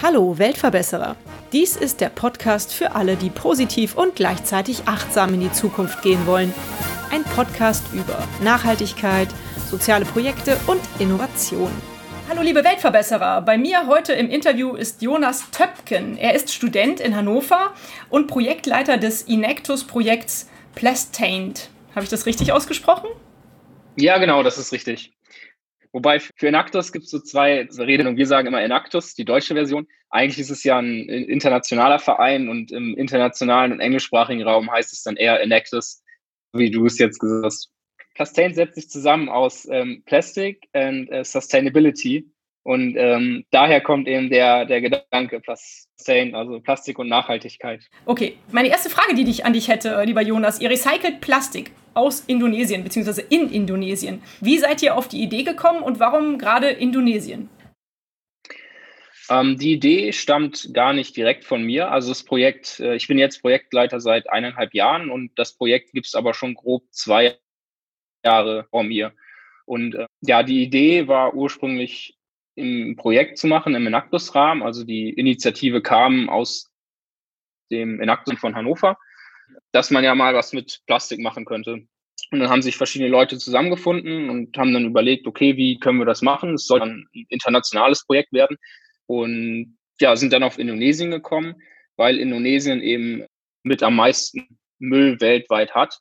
Hallo 0.00 0.38
Weltverbesserer. 0.38 1.16
Dies 1.52 1.74
ist 1.74 2.00
der 2.00 2.10
Podcast 2.10 2.72
für 2.72 2.94
alle, 2.94 3.16
die 3.16 3.30
positiv 3.30 3.96
und 3.96 4.14
gleichzeitig 4.14 4.82
achtsam 4.86 5.34
in 5.34 5.40
die 5.40 5.50
Zukunft 5.50 6.00
gehen 6.02 6.28
wollen. 6.28 6.54
Ein 7.10 7.24
Podcast 7.24 7.82
über 7.92 8.22
Nachhaltigkeit, 8.44 9.28
soziale 9.68 10.04
Projekte 10.04 10.56
und 10.68 10.80
Innovation. 11.00 11.72
Hallo 12.28 12.42
liebe 12.42 12.62
Weltverbesserer, 12.62 13.42
bei 13.42 13.58
mir 13.58 13.88
heute 13.88 14.12
im 14.12 14.30
Interview 14.30 14.76
ist 14.76 15.02
Jonas 15.02 15.50
Töpken. 15.50 16.18
Er 16.18 16.34
ist 16.34 16.52
Student 16.52 17.00
in 17.00 17.16
Hannover 17.16 17.72
und 18.10 18.28
Projektleiter 18.28 18.96
des 18.96 19.22
Inactus-Projekts 19.22 20.46
Plastained. 20.74 21.70
Habe 21.94 22.04
ich 22.04 22.10
das 22.10 22.26
richtig 22.26 22.52
ausgesprochen? 22.52 23.08
Ja, 23.96 24.18
genau, 24.18 24.42
das 24.42 24.58
ist 24.58 24.72
richtig. 24.72 25.12
Wobei 25.92 26.18
für 26.18 26.48
Enactus 26.48 26.90
gibt 26.90 27.04
es 27.04 27.12
so 27.12 27.20
zwei 27.20 27.68
Redewendungen. 27.78 28.18
Wir 28.18 28.26
sagen 28.26 28.48
immer 28.48 28.60
Enactus, 28.60 29.14
die 29.14 29.24
deutsche 29.24 29.54
Version. 29.54 29.86
Eigentlich 30.10 30.40
ist 30.40 30.50
es 30.50 30.64
ja 30.64 30.78
ein 30.78 31.08
internationaler 31.08 32.00
Verein 32.00 32.48
und 32.48 32.72
im 32.72 32.96
internationalen 32.96 33.70
und 33.70 33.80
englischsprachigen 33.80 34.42
Raum 34.42 34.72
heißt 34.72 34.92
es 34.92 35.04
dann 35.04 35.16
eher 35.16 35.40
Enactus, 35.40 36.02
wie 36.52 36.72
du 36.72 36.86
es 36.86 36.98
jetzt 36.98 37.20
gesagt 37.20 37.44
hast. 37.44 37.70
Plastain 38.14 38.54
setzt 38.54 38.74
sich 38.74 38.88
zusammen 38.88 39.28
aus 39.28 39.68
ähm, 39.70 40.02
Plastic 40.04 40.68
und 40.72 41.08
äh, 41.10 41.24
Sustainability. 41.24 42.28
Und 42.64 42.96
ähm, 42.96 43.44
daher 43.50 43.82
kommt 43.82 44.08
eben 44.08 44.30
der, 44.30 44.64
der 44.64 44.80
Gedanke 44.80 45.38
Plastain, 45.40 46.34
also 46.34 46.60
Plastik 46.60 46.98
und 46.98 47.08
Nachhaltigkeit. 47.08 47.84
Okay, 48.06 48.38
meine 48.52 48.68
erste 48.68 48.88
Frage, 48.88 49.14
die 49.14 49.28
ich 49.28 49.44
an 49.44 49.52
dich 49.52 49.68
hätte, 49.68 50.02
lieber 50.04 50.22
Jonas, 50.22 50.60
ihr 50.62 50.70
recycelt 50.70 51.20
Plastik 51.20 51.72
aus 51.92 52.20
Indonesien, 52.20 52.82
beziehungsweise 52.82 53.20
in 53.20 53.52
Indonesien. 53.52 54.22
Wie 54.40 54.58
seid 54.58 54.82
ihr 54.82 54.96
auf 54.96 55.08
die 55.08 55.22
Idee 55.22 55.42
gekommen 55.42 55.82
und 55.82 56.00
warum 56.00 56.38
gerade 56.38 56.70
Indonesien? 56.70 57.50
Ähm, 59.28 59.58
die 59.58 59.72
Idee 59.72 60.12
stammt 60.12 60.72
gar 60.72 60.94
nicht 60.94 61.16
direkt 61.18 61.44
von 61.44 61.62
mir. 61.62 61.90
Also 61.90 62.10
das 62.10 62.24
Projekt, 62.24 62.80
äh, 62.80 62.94
ich 62.94 63.08
bin 63.08 63.18
jetzt 63.18 63.42
Projektleiter 63.42 64.00
seit 64.00 64.30
eineinhalb 64.30 64.72
Jahren 64.72 65.10
und 65.10 65.38
das 65.38 65.54
Projekt 65.54 65.92
gibt 65.92 66.06
es 66.06 66.14
aber 66.14 66.32
schon 66.32 66.54
grob 66.54 66.84
zwei 66.90 67.36
Jahre 68.24 68.66
vor 68.70 68.84
mir. 68.84 69.12
Und 69.66 69.94
äh, 69.94 70.06
ja, 70.22 70.42
die 70.42 70.62
Idee 70.62 71.08
war 71.08 71.34
ursprünglich 71.34 72.16
im 72.54 72.96
Projekt 72.96 73.38
zu 73.38 73.46
machen, 73.46 73.74
im 73.74 73.86
Enactus-Rahmen. 73.86 74.62
Also 74.62 74.84
die 74.84 75.10
Initiative 75.10 75.82
kam 75.82 76.28
aus 76.28 76.70
dem 77.70 78.00
Enactus 78.00 78.38
von 78.38 78.54
Hannover, 78.54 78.96
dass 79.72 79.90
man 79.90 80.04
ja 80.04 80.14
mal 80.14 80.34
was 80.34 80.52
mit 80.52 80.82
Plastik 80.86 81.20
machen 81.20 81.44
könnte. 81.44 81.86
Und 82.30 82.40
dann 82.40 82.48
haben 82.48 82.62
sich 82.62 82.76
verschiedene 82.76 83.10
Leute 83.10 83.38
zusammengefunden 83.38 84.30
und 84.30 84.56
haben 84.56 84.72
dann 84.72 84.86
überlegt, 84.86 85.26
okay, 85.26 85.56
wie 85.56 85.78
können 85.78 85.98
wir 85.98 86.06
das 86.06 86.22
machen? 86.22 86.54
Es 86.54 86.66
soll 86.66 86.80
dann 86.80 87.08
ein 87.14 87.26
internationales 87.28 88.04
Projekt 88.06 88.32
werden. 88.32 88.56
Und 89.06 89.76
ja, 90.00 90.16
sind 90.16 90.32
dann 90.32 90.42
auf 90.42 90.58
Indonesien 90.58 91.10
gekommen, 91.10 91.54
weil 91.96 92.18
Indonesien 92.18 92.80
eben 92.80 93.24
mit 93.62 93.82
am 93.82 93.96
meisten 93.96 94.58
Müll 94.78 95.20
weltweit 95.20 95.74
hat. 95.74 95.98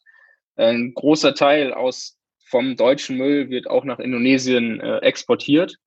Ein 0.55 0.93
großer 0.93 1.33
Teil 1.35 1.73
aus 1.73 2.17
vom 2.45 2.75
deutschen 2.75 3.17
Müll 3.17 3.49
wird 3.49 3.67
auch 3.67 3.83
nach 3.83 3.99
Indonesien 3.99 4.79
äh, 4.79 4.97
exportiert. 4.99 5.77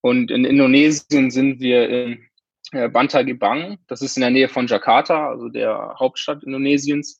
Und 0.00 0.30
in 0.30 0.44
Indonesien 0.44 1.30
sind 1.30 1.60
wir 1.60 1.88
in 1.88 2.30
äh, 2.72 2.88
Bantar 2.88 3.24
Gebang. 3.24 3.78
Das 3.86 4.02
ist 4.02 4.16
in 4.16 4.22
der 4.22 4.30
Nähe 4.30 4.48
von 4.48 4.66
Jakarta, 4.66 5.28
also 5.28 5.48
der 5.48 5.96
Hauptstadt 5.98 6.44
Indonesiens. 6.44 7.18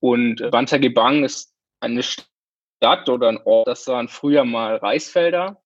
Und 0.00 0.40
äh, 0.40 0.50
Bantar 0.50 0.78
Gebang 0.78 1.24
ist 1.24 1.54
eine 1.80 2.02
Stadt 2.02 3.08
oder 3.08 3.28
ein 3.28 3.40
Ort, 3.44 3.68
das 3.68 3.86
waren 3.86 4.08
früher 4.08 4.44
mal 4.44 4.76
Reisfelder. 4.76 5.60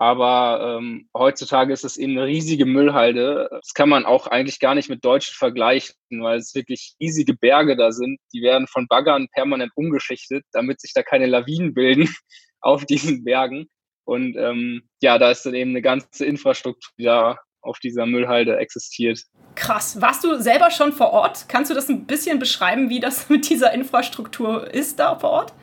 Aber 0.00 0.78
ähm, 0.78 1.08
heutzutage 1.16 1.72
ist 1.72 1.84
es 1.84 1.96
eben 1.96 2.12
eine 2.12 2.26
riesige 2.26 2.66
Müllhalde. 2.66 3.48
Das 3.50 3.74
kann 3.74 3.88
man 3.88 4.06
auch 4.06 4.28
eigentlich 4.28 4.60
gar 4.60 4.76
nicht 4.76 4.88
mit 4.88 5.04
Deutschen 5.04 5.34
vergleichen, 5.34 5.96
weil 6.10 6.38
es 6.38 6.54
wirklich 6.54 6.94
riesige 7.00 7.34
Berge 7.34 7.76
da 7.76 7.90
sind. 7.90 8.20
Die 8.32 8.40
werden 8.42 8.68
von 8.68 8.86
Baggern 8.86 9.26
permanent 9.32 9.72
umgeschichtet, 9.74 10.44
damit 10.52 10.80
sich 10.80 10.92
da 10.92 11.02
keine 11.02 11.26
Lawinen 11.26 11.74
bilden 11.74 12.08
auf 12.60 12.84
diesen 12.86 13.24
Bergen. 13.24 13.68
Und 14.08 14.36
ähm, 14.38 14.84
ja, 15.02 15.18
da 15.18 15.30
ist 15.30 15.44
dann 15.44 15.52
eben 15.52 15.72
eine 15.72 15.82
ganze 15.82 16.24
Infrastruktur, 16.24 16.90
die 16.96 17.04
da 17.04 17.38
auf 17.60 17.78
dieser 17.78 18.06
Müllhalde 18.06 18.56
existiert. 18.56 19.20
Krass. 19.54 20.00
Warst 20.00 20.24
du 20.24 20.40
selber 20.40 20.70
schon 20.70 20.94
vor 20.94 21.10
Ort? 21.12 21.46
Kannst 21.50 21.70
du 21.70 21.74
das 21.74 21.90
ein 21.90 22.06
bisschen 22.06 22.38
beschreiben, 22.38 22.88
wie 22.88 23.00
das 23.00 23.28
mit 23.28 23.50
dieser 23.50 23.74
Infrastruktur 23.74 24.72
ist 24.72 24.98
da 24.98 25.18
vor 25.18 25.30
Ort? 25.30 25.54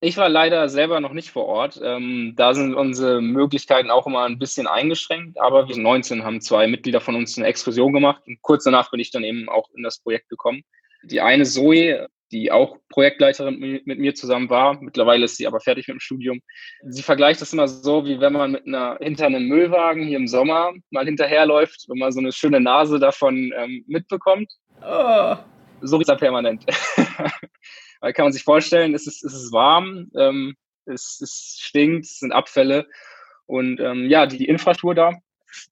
Ich 0.00 0.16
war 0.16 0.28
leider 0.28 0.68
selber 0.68 1.00
noch 1.00 1.12
nicht 1.12 1.30
vor 1.32 1.46
Ort. 1.46 1.80
Ähm, 1.82 2.34
da 2.36 2.54
sind 2.54 2.74
unsere 2.74 3.20
Möglichkeiten 3.20 3.90
auch 3.90 4.06
immer 4.06 4.26
ein 4.26 4.38
bisschen 4.38 4.68
eingeschränkt. 4.68 5.40
Aber 5.40 5.66
wir 5.66 5.74
sind 5.74 5.82
19, 5.82 6.22
haben 6.22 6.40
zwei 6.40 6.68
Mitglieder 6.68 7.00
von 7.00 7.16
uns 7.16 7.36
eine 7.36 7.48
Exkursion 7.48 7.92
gemacht. 7.92 8.22
Und 8.28 8.40
kurz 8.42 8.62
danach 8.62 8.92
bin 8.92 9.00
ich 9.00 9.10
dann 9.10 9.24
eben 9.24 9.48
auch 9.48 9.68
in 9.74 9.82
das 9.82 9.98
Projekt 9.98 10.28
gekommen. 10.28 10.62
Die 11.02 11.20
eine 11.20 11.44
Zoe, 11.44 12.06
die 12.32 12.50
auch 12.50 12.76
Projektleiterin 12.88 13.58
mit 13.84 13.98
mir 13.98 14.14
zusammen 14.14 14.50
war, 14.50 14.80
mittlerweile 14.80 15.24
ist 15.24 15.36
sie 15.36 15.46
aber 15.46 15.60
fertig 15.60 15.86
mit 15.86 15.96
dem 15.96 16.00
Studium. 16.00 16.40
Sie 16.88 17.02
vergleicht 17.02 17.40
das 17.40 17.52
immer 17.52 17.68
so, 17.68 18.04
wie 18.06 18.20
wenn 18.20 18.32
man 18.32 18.52
mit 18.52 18.66
einer 18.66 18.98
hinter 19.00 19.26
einem 19.26 19.46
Müllwagen 19.46 20.06
hier 20.06 20.16
im 20.16 20.26
Sommer 20.26 20.72
mal 20.90 21.04
hinterherläuft 21.04 21.84
und 21.88 21.98
mal 21.98 22.12
so 22.12 22.20
eine 22.20 22.32
schöne 22.32 22.60
Nase 22.60 22.98
davon 22.98 23.52
ähm, 23.56 23.84
mitbekommt. 23.86 24.50
Oh. 24.82 25.36
So 25.82 26.00
ist 26.00 26.08
er 26.08 26.16
permanent. 26.16 26.64
Weil 28.00 28.12
kann 28.12 28.24
man 28.24 28.32
sich 28.32 28.44
vorstellen, 28.44 28.94
es 28.94 29.06
ist, 29.06 29.22
es 29.24 29.34
ist 29.34 29.52
warm, 29.52 30.10
ähm, 30.16 30.56
es, 30.86 31.20
es 31.20 31.58
stinkt, 31.60 32.06
es 32.06 32.18
sind 32.18 32.32
Abfälle. 32.32 32.86
Und 33.46 33.78
ähm, 33.80 34.08
ja, 34.08 34.26
die, 34.26 34.38
die 34.38 34.48
Infrastruktur 34.48 34.94
da, 34.94 35.12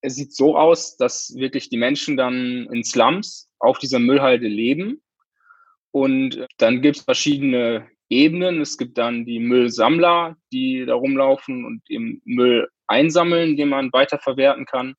es 0.03 0.15
sieht 0.15 0.35
so 0.35 0.57
aus, 0.57 0.97
dass 0.97 1.35
wirklich 1.37 1.71
die 1.71 1.79
Menschen 1.79 2.17
dann 2.17 2.69
in 2.71 2.85
Slums 2.85 3.49
auf 3.59 3.79
dieser 3.79 3.99
Müllhalde 3.99 4.47
leben. 4.47 5.01
Und 5.93 6.47
dann 6.59 6.83
gibt 6.83 6.99
es 6.99 7.03
verschiedene 7.03 7.89
Ebenen. 8.09 8.61
Es 8.61 8.77
gibt 8.77 8.99
dann 8.99 9.25
die 9.25 9.39
Müllsammler, 9.39 10.37
die 10.53 10.85
da 10.85 10.95
rumlaufen 10.95 11.65
und 11.65 11.83
eben 11.89 12.21
Müll 12.25 12.69
einsammeln, 12.87 13.57
den 13.57 13.69
man 13.69 13.93
weiterverwerten 13.93 14.67
kann. 14.67 14.95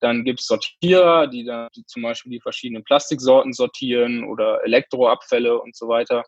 Dann 0.00 0.24
gibt 0.24 0.40
es 0.40 0.46
Sortierer, 0.46 1.28
die 1.28 1.44
dann 1.44 1.68
die 1.76 1.84
zum 1.86 2.02
Beispiel 2.02 2.32
die 2.32 2.40
verschiedenen 2.40 2.84
Plastiksorten 2.84 3.52
sortieren 3.52 4.24
oder 4.24 4.62
Elektroabfälle 4.64 5.60
und 5.60 5.76
so 5.76 5.88
weiter. 5.88 6.24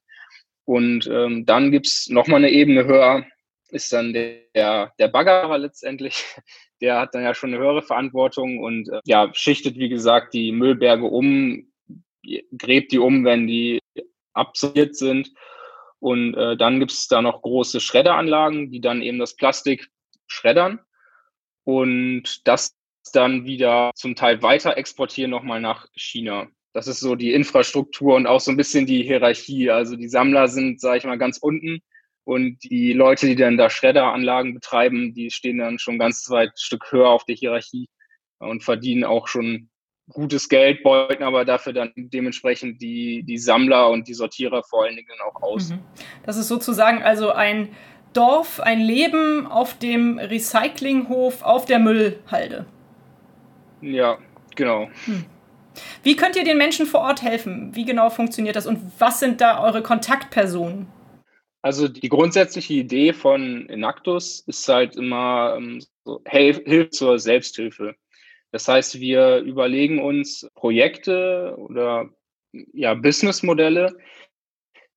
Und 0.64 1.08
ähm, 1.10 1.46
dann 1.46 1.70
gibt 1.70 1.86
es 1.86 2.08
nochmal 2.08 2.38
eine 2.38 2.50
Ebene 2.50 2.86
höher, 2.86 3.24
ist 3.68 3.92
dann 3.92 4.12
der, 4.12 4.92
der 4.98 5.08
Baggerer 5.08 5.58
letztendlich. 5.58 6.24
Der 6.82 7.00
hat 7.00 7.14
dann 7.14 7.22
ja 7.22 7.32
schon 7.32 7.54
eine 7.54 7.62
höhere 7.62 7.80
Verantwortung 7.80 8.58
und 8.58 8.90
äh, 8.90 9.00
ja, 9.06 9.30
schichtet, 9.32 9.78
wie 9.78 9.88
gesagt, 9.88 10.34
die 10.34 10.52
Müllberge 10.52 11.06
um, 11.06 11.72
gräbt 12.58 12.92
die 12.92 12.98
um, 12.98 13.24
wenn 13.24 13.46
die 13.46 13.78
absorbiert 14.36 14.96
sind. 14.96 15.32
Und 15.98 16.34
äh, 16.34 16.56
dann 16.56 16.78
gibt 16.78 16.92
es 16.92 17.08
da 17.08 17.22
noch 17.22 17.42
große 17.42 17.80
Schredderanlagen, 17.80 18.70
die 18.70 18.80
dann 18.80 19.02
eben 19.02 19.18
das 19.18 19.34
Plastik 19.34 19.88
schreddern 20.26 20.80
und 21.64 22.46
das 22.46 22.76
dann 23.12 23.44
wieder 23.44 23.92
zum 23.94 24.14
Teil 24.14 24.42
weiter 24.42 24.76
exportieren 24.76 25.30
nochmal 25.30 25.60
nach 25.60 25.86
China. 25.94 26.48
Das 26.72 26.88
ist 26.88 27.00
so 27.00 27.14
die 27.14 27.32
Infrastruktur 27.32 28.16
und 28.16 28.26
auch 28.26 28.40
so 28.40 28.50
ein 28.50 28.56
bisschen 28.56 28.84
die 28.84 29.02
Hierarchie. 29.02 29.70
Also 29.70 29.96
die 29.96 30.08
Sammler 30.08 30.48
sind, 30.48 30.80
sage 30.80 30.98
ich 30.98 31.04
mal, 31.04 31.16
ganz 31.16 31.38
unten 31.38 31.80
und 32.24 32.58
die 32.64 32.92
Leute, 32.92 33.26
die 33.26 33.36
dann 33.36 33.56
da 33.56 33.70
Schredderanlagen 33.70 34.52
betreiben, 34.52 35.14
die 35.14 35.30
stehen 35.30 35.58
dann 35.58 35.78
schon 35.78 35.98
ganz 35.98 36.28
weit 36.28 36.58
Stück 36.58 36.90
höher 36.90 37.08
auf 37.08 37.24
der 37.24 37.36
Hierarchie 37.36 37.88
und 38.38 38.64
verdienen 38.64 39.04
auch 39.04 39.28
schon 39.28 39.70
gutes 40.10 40.48
Geld, 40.48 40.82
beuten 40.82 41.22
aber 41.22 41.44
dafür 41.44 41.72
dann 41.72 41.92
dementsprechend 41.96 42.80
die, 42.80 43.22
die 43.24 43.38
Sammler 43.38 43.88
und 43.88 44.06
die 44.08 44.14
Sortierer 44.14 44.62
vor 44.62 44.84
allen 44.84 44.96
Dingen 44.96 45.08
auch 45.28 45.42
aus. 45.42 45.70
Mhm. 45.70 45.80
Das 46.24 46.36
ist 46.36 46.48
sozusagen 46.48 47.02
also 47.02 47.32
ein 47.32 47.68
Dorf, 48.12 48.60
ein 48.60 48.80
Leben 48.80 49.46
auf 49.46 49.78
dem 49.78 50.18
Recyclinghof 50.18 51.42
auf 51.42 51.66
der 51.66 51.78
Müllhalde. 51.78 52.66
Ja, 53.82 54.18
genau. 54.54 54.88
Hm. 55.04 55.24
Wie 56.02 56.16
könnt 56.16 56.36
ihr 56.36 56.44
den 56.44 56.56
Menschen 56.56 56.86
vor 56.86 57.00
Ort 57.00 57.20
helfen? 57.22 57.74
Wie 57.74 57.84
genau 57.84 58.08
funktioniert 58.08 58.56
das 58.56 58.66
und 58.66 58.80
was 58.98 59.20
sind 59.20 59.42
da 59.42 59.62
eure 59.62 59.82
Kontaktpersonen? 59.82 60.86
Also 61.60 61.88
die 61.88 62.08
grundsätzliche 62.08 62.74
Idee 62.74 63.12
von 63.12 63.68
Enactus 63.68 64.44
ist 64.46 64.66
halt 64.68 64.96
immer 64.96 65.56
ähm, 65.58 65.82
so, 66.04 66.22
Hilfe 66.26 66.88
zur 66.90 67.18
Selbsthilfe. 67.18 67.96
Das 68.52 68.68
heißt, 68.68 69.00
wir 69.00 69.38
überlegen 69.38 69.98
uns 70.02 70.48
Projekte 70.54 71.54
oder 71.58 72.10
ja, 72.52 72.94
Businessmodelle, 72.94 73.96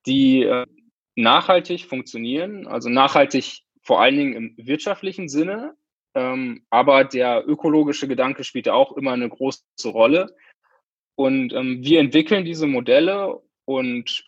die 0.05 0.43
äh, 0.43 0.65
nachhaltig 1.15 1.85
funktionieren, 1.85 2.67
also 2.67 2.89
nachhaltig 2.89 3.63
vor 3.83 4.01
allen 4.01 4.17
Dingen 4.17 4.33
im 4.33 4.55
wirtschaftlichen 4.57 5.29
Sinne, 5.29 5.75
ähm, 6.15 6.65
aber 6.69 7.03
der 7.03 7.43
ökologische 7.47 8.07
Gedanke 8.07 8.43
spielt 8.43 8.67
ja 8.67 8.73
auch 8.73 8.95
immer 8.95 9.11
eine 9.11 9.29
große 9.29 9.63
Rolle. 9.85 10.35
Und 11.15 11.53
ähm, 11.53 11.83
wir 11.83 11.99
entwickeln 11.99 12.45
diese 12.45 12.67
Modelle 12.67 13.41
und 13.65 14.25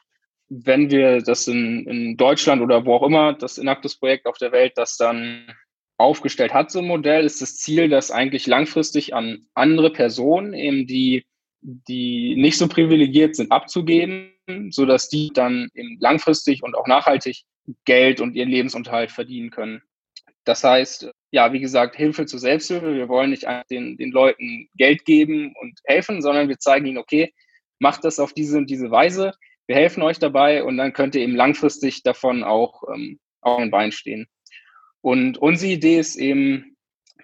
wenn 0.50 0.92
wir 0.92 1.22
das 1.22 1.48
in, 1.48 1.88
in 1.88 2.18
Deutschland 2.18 2.62
oder 2.62 2.86
wo 2.86 2.96
auch 2.96 3.04
immer, 3.04 3.34
das 3.34 3.58
Inactus-Projekt 3.58 4.26
auf 4.26 4.38
der 4.38 4.52
Welt, 4.52 4.74
das 4.76 4.98
dann 4.98 5.56
aufgestellt 6.02 6.54
hat, 6.54 6.72
so 6.72 6.80
ein 6.80 6.88
Modell, 6.88 7.26
ist 7.26 7.42
das 7.42 7.58
Ziel, 7.58 7.90
das 7.90 8.12
eigentlich 8.12 8.48
langfristig 8.48 9.14
an 9.14 9.46
andere 9.54 9.92
Personen, 9.92 10.54
eben 10.54 10.88
die, 10.88 11.26
die 11.62 12.36
nicht 12.36 12.58
so 12.58 12.68
privilegiert 12.68 13.36
sind, 13.36 13.52
abzugeben, 13.52 14.34
sodass 14.70 15.10
die 15.10 15.32
dann 15.34 15.70
eben 15.74 15.98
langfristig 16.00 16.64
und 16.64 16.76
auch 16.76 16.88
nachhaltig 16.88 17.44
Geld 17.86 18.20
und 18.20 18.36
ihren 18.36 18.50
Lebensunterhalt 18.50 19.12
verdienen 19.12 19.52
können. 19.52 19.82
Das 20.44 20.64
heißt, 20.64 21.12
ja, 21.32 21.54
wie 21.54 21.60
gesagt, 21.60 21.96
Hilfe 21.96 22.26
zur 22.26 22.40
Selbsthilfe. 22.40 22.96
Wir 22.96 23.08
wollen 23.08 23.30
nicht 23.30 23.46
den, 23.70 23.98
den 23.98 24.12
Leuten 24.12 24.68
Geld 24.76 25.06
geben 25.06 25.54
und 25.62 25.80
helfen, 25.86 26.22
sondern 26.22 26.50
wir 26.50 26.58
zeigen 26.58 26.88
ihnen, 26.88 26.98
okay, 26.98 27.34
macht 27.80 28.04
das 28.04 28.20
auf 28.20 28.34
diese 28.34 28.58
und 28.58 28.70
diese 28.70 28.90
Weise. 28.90 29.34
Wir 29.68 29.76
helfen 29.76 30.02
euch 30.04 30.20
dabei 30.20 30.64
und 30.64 30.78
dann 30.78 30.94
könnt 30.94 31.16
ihr 31.16 31.22
eben 31.22 31.36
langfristig 31.36 32.04
davon 32.04 32.44
auch 32.44 32.84
ähm, 32.94 33.20
auf 33.42 33.60
den 33.60 33.72
Beinen 33.72 33.92
stehen. 33.92 34.28
Und 35.02 35.38
unsere 35.38 35.72
Idee 35.72 36.00
ist 36.00 36.16
eben, 36.16 36.78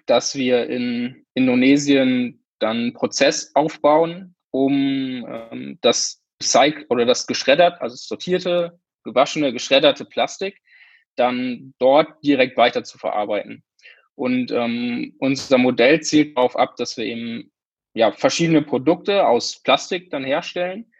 dass 0.06 0.34
wir 0.34 0.68
in 0.68 1.24
Indonesien 1.34 2.44
dann 2.58 2.76
einen 2.76 2.92
Prozess 2.92 3.52
aufbauen, 3.54 4.34
um 4.50 5.24
ähm, 5.28 5.78
das 5.80 6.22
Recycle 6.42 6.86
oder 6.88 7.04
das 7.06 7.26
geschreddert, 7.26 7.80
also 7.80 7.96
sortierte, 7.96 8.78
gewaschene, 9.04 9.52
geschredderte 9.52 10.04
Plastik 10.04 10.60
dann 11.16 11.74
dort 11.78 12.24
direkt 12.24 12.56
weiter 12.56 12.84
zu 12.84 12.98
verarbeiten. 12.98 13.64
Und 14.14 14.50
ähm, 14.50 15.14
unser 15.18 15.58
Modell 15.58 16.00
zielt 16.00 16.36
darauf 16.36 16.56
ab, 16.56 16.76
dass 16.76 16.96
wir 16.96 17.04
eben 17.04 17.52
ja, 17.94 18.12
verschiedene 18.12 18.62
Produkte 18.62 19.26
aus 19.26 19.62
Plastik 19.62 20.10
dann 20.10 20.24
herstellen. 20.24 20.90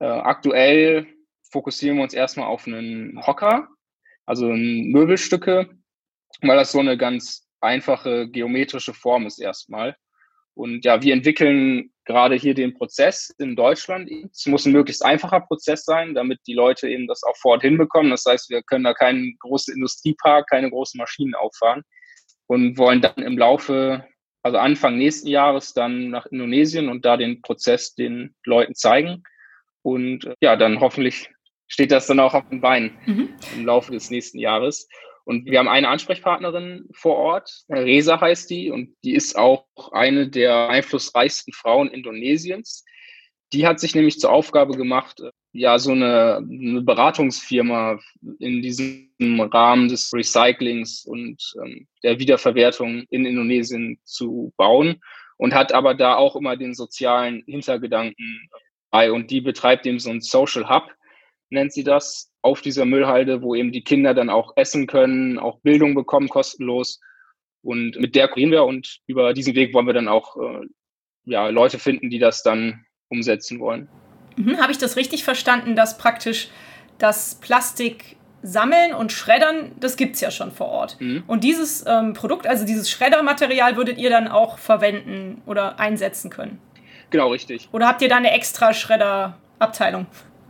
Äh, 0.00 0.06
aktuell 0.06 1.06
fokussieren 1.50 1.96
wir 1.96 2.04
uns 2.04 2.14
erstmal 2.14 2.46
auf 2.46 2.66
einen 2.66 3.26
Hocker, 3.26 3.68
also 4.26 4.48
Möbelstücke, 4.48 5.70
weil 6.42 6.56
das 6.56 6.72
so 6.72 6.80
eine 6.80 6.96
ganz 6.96 7.46
einfache 7.60 8.28
geometrische 8.28 8.94
Form 8.94 9.26
ist 9.26 9.40
erstmal. 9.40 9.96
Und 10.54 10.84
ja, 10.84 11.02
wir 11.02 11.12
entwickeln 11.12 11.92
gerade 12.04 12.34
hier 12.34 12.54
den 12.54 12.74
Prozess 12.74 13.32
in 13.38 13.54
Deutschland. 13.54 14.10
Es 14.32 14.46
muss 14.46 14.66
ein 14.66 14.72
möglichst 14.72 15.04
einfacher 15.04 15.40
Prozess 15.40 15.84
sein, 15.84 16.14
damit 16.14 16.40
die 16.46 16.54
Leute 16.54 16.88
eben 16.88 17.06
das 17.06 17.22
auch 17.22 17.36
vor 17.36 17.52
Ort 17.52 17.62
hinbekommen. 17.62 18.10
Das 18.10 18.24
heißt, 18.26 18.50
wir 18.50 18.62
können 18.62 18.84
da 18.84 18.92
keinen 18.92 19.36
großen 19.38 19.74
Industriepark, 19.74 20.48
keine 20.48 20.70
großen 20.70 20.98
Maschinen 20.98 21.34
auffahren 21.34 21.82
und 22.48 22.76
wollen 22.76 23.00
dann 23.00 23.22
im 23.22 23.38
Laufe, 23.38 24.04
also 24.42 24.58
Anfang 24.58 24.96
nächsten 24.96 25.28
Jahres 25.28 25.74
dann 25.74 26.10
nach 26.10 26.26
Indonesien 26.26 26.88
und 26.88 27.04
da 27.04 27.16
den 27.16 27.40
Prozess 27.42 27.94
den 27.94 28.34
Leuten 28.44 28.74
zeigen. 28.74 29.22
Und 29.82 30.34
ja, 30.40 30.56
dann 30.56 30.80
hoffentlich 30.80 31.30
steht 31.68 31.92
das 31.92 32.06
dann 32.06 32.18
auch 32.18 32.34
auf 32.34 32.48
den 32.48 32.60
Beinen 32.60 32.98
mhm. 33.06 33.28
im 33.54 33.66
Laufe 33.66 33.92
des 33.92 34.10
nächsten 34.10 34.38
Jahres. 34.38 34.88
Und 35.28 35.44
wir 35.44 35.58
haben 35.58 35.68
eine 35.68 35.90
Ansprechpartnerin 35.90 36.88
vor 36.90 37.16
Ort, 37.16 37.64
Resa 37.68 38.18
heißt 38.18 38.48
die, 38.48 38.70
und 38.70 38.96
die 39.04 39.12
ist 39.12 39.36
auch 39.36 39.66
eine 39.92 40.30
der 40.30 40.70
einflussreichsten 40.70 41.52
Frauen 41.52 41.88
Indonesiens. 41.88 42.82
Die 43.52 43.66
hat 43.66 43.78
sich 43.78 43.94
nämlich 43.94 44.18
zur 44.20 44.32
Aufgabe 44.32 44.74
gemacht, 44.74 45.20
ja, 45.52 45.78
so 45.78 45.92
eine, 45.92 46.38
eine 46.38 46.80
Beratungsfirma 46.80 47.98
in 48.38 48.62
diesem 48.62 49.10
Rahmen 49.52 49.88
des 49.88 50.14
Recyclings 50.14 51.04
und 51.04 51.42
ähm, 51.62 51.86
der 52.02 52.18
Wiederverwertung 52.18 53.04
in 53.10 53.26
Indonesien 53.26 54.00
zu 54.04 54.54
bauen 54.56 54.98
und 55.36 55.52
hat 55.52 55.74
aber 55.74 55.92
da 55.92 56.16
auch 56.16 56.36
immer 56.36 56.56
den 56.56 56.72
sozialen 56.72 57.42
Hintergedanken 57.44 58.48
bei. 58.90 59.12
Und 59.12 59.30
die 59.30 59.42
betreibt 59.42 59.84
eben 59.84 59.98
so 59.98 60.08
ein 60.08 60.22
Social 60.22 60.70
Hub, 60.70 60.90
nennt 61.50 61.72
sie 61.72 61.84
das, 61.84 62.30
auf 62.42 62.60
dieser 62.60 62.84
Müllhalde, 62.84 63.42
wo 63.42 63.54
eben 63.54 63.72
die 63.72 63.82
Kinder 63.82 64.14
dann 64.14 64.30
auch 64.30 64.52
essen 64.56 64.86
können, 64.86 65.38
auch 65.38 65.60
Bildung 65.60 65.94
bekommen, 65.94 66.28
kostenlos. 66.28 67.00
Und 67.62 67.98
mit 67.98 68.14
der 68.14 68.28
gehen 68.28 68.50
wir 68.50 68.64
und 68.64 68.98
über 69.06 69.32
diesen 69.34 69.54
Weg 69.54 69.74
wollen 69.74 69.86
wir 69.86 69.94
dann 69.94 70.08
auch 70.08 70.36
äh, 70.36 70.66
ja, 71.24 71.48
Leute 71.48 71.78
finden, 71.78 72.10
die 72.10 72.18
das 72.18 72.42
dann 72.42 72.84
umsetzen 73.08 73.58
wollen. 73.60 73.88
Mhm, 74.36 74.58
Habe 74.58 74.72
ich 74.72 74.78
das 74.78 74.96
richtig 74.96 75.24
verstanden, 75.24 75.74
dass 75.74 75.98
praktisch 75.98 76.48
das 76.98 77.36
Plastik 77.36 78.16
sammeln 78.42 78.94
und 78.94 79.10
schreddern, 79.12 79.72
das 79.80 79.96
gibt 79.96 80.14
es 80.14 80.20
ja 80.20 80.30
schon 80.30 80.52
vor 80.52 80.68
Ort. 80.68 81.00
Mhm. 81.00 81.24
Und 81.26 81.42
dieses 81.42 81.84
ähm, 81.86 82.12
Produkt, 82.12 82.46
also 82.46 82.64
dieses 82.64 82.88
Schreddermaterial, 82.88 83.76
würdet 83.76 83.98
ihr 83.98 84.10
dann 84.10 84.28
auch 84.28 84.58
verwenden 84.58 85.42
oder 85.44 85.80
einsetzen 85.80 86.30
können? 86.30 86.60
Genau, 87.10 87.30
richtig. 87.30 87.68
Oder 87.72 87.88
habt 87.88 88.02
ihr 88.02 88.08
da 88.08 88.16
eine 88.16 88.32
extra 88.32 88.72
Schredderabteilung? 88.72 90.06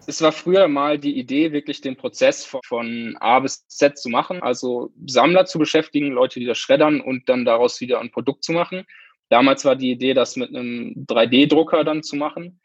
Es 0.08 0.22
war 0.22 0.32
früher 0.32 0.68
mal 0.68 0.98
die 0.98 1.18
Idee, 1.18 1.52
wirklich 1.52 1.82
den 1.82 1.94
Prozess 1.94 2.42
von 2.46 3.14
A 3.20 3.40
bis 3.40 3.68
Z 3.68 3.98
zu 3.98 4.08
machen, 4.08 4.42
also 4.42 4.90
Sammler 5.04 5.44
zu 5.44 5.58
beschäftigen, 5.58 6.12
Leute, 6.12 6.40
die 6.40 6.46
das 6.46 6.56
schreddern 6.56 7.02
und 7.02 7.28
dann 7.28 7.44
daraus 7.44 7.78
wieder 7.82 8.00
ein 8.00 8.10
Produkt 8.10 8.42
zu 8.42 8.52
machen. 8.52 8.86
Damals 9.28 9.66
war 9.66 9.76
die 9.76 9.90
Idee, 9.90 10.14
das 10.14 10.36
mit 10.36 10.48
einem 10.48 11.04
3D-Drucker 11.06 11.84
dann 11.84 12.02
zu 12.02 12.16
machen. 12.16 12.58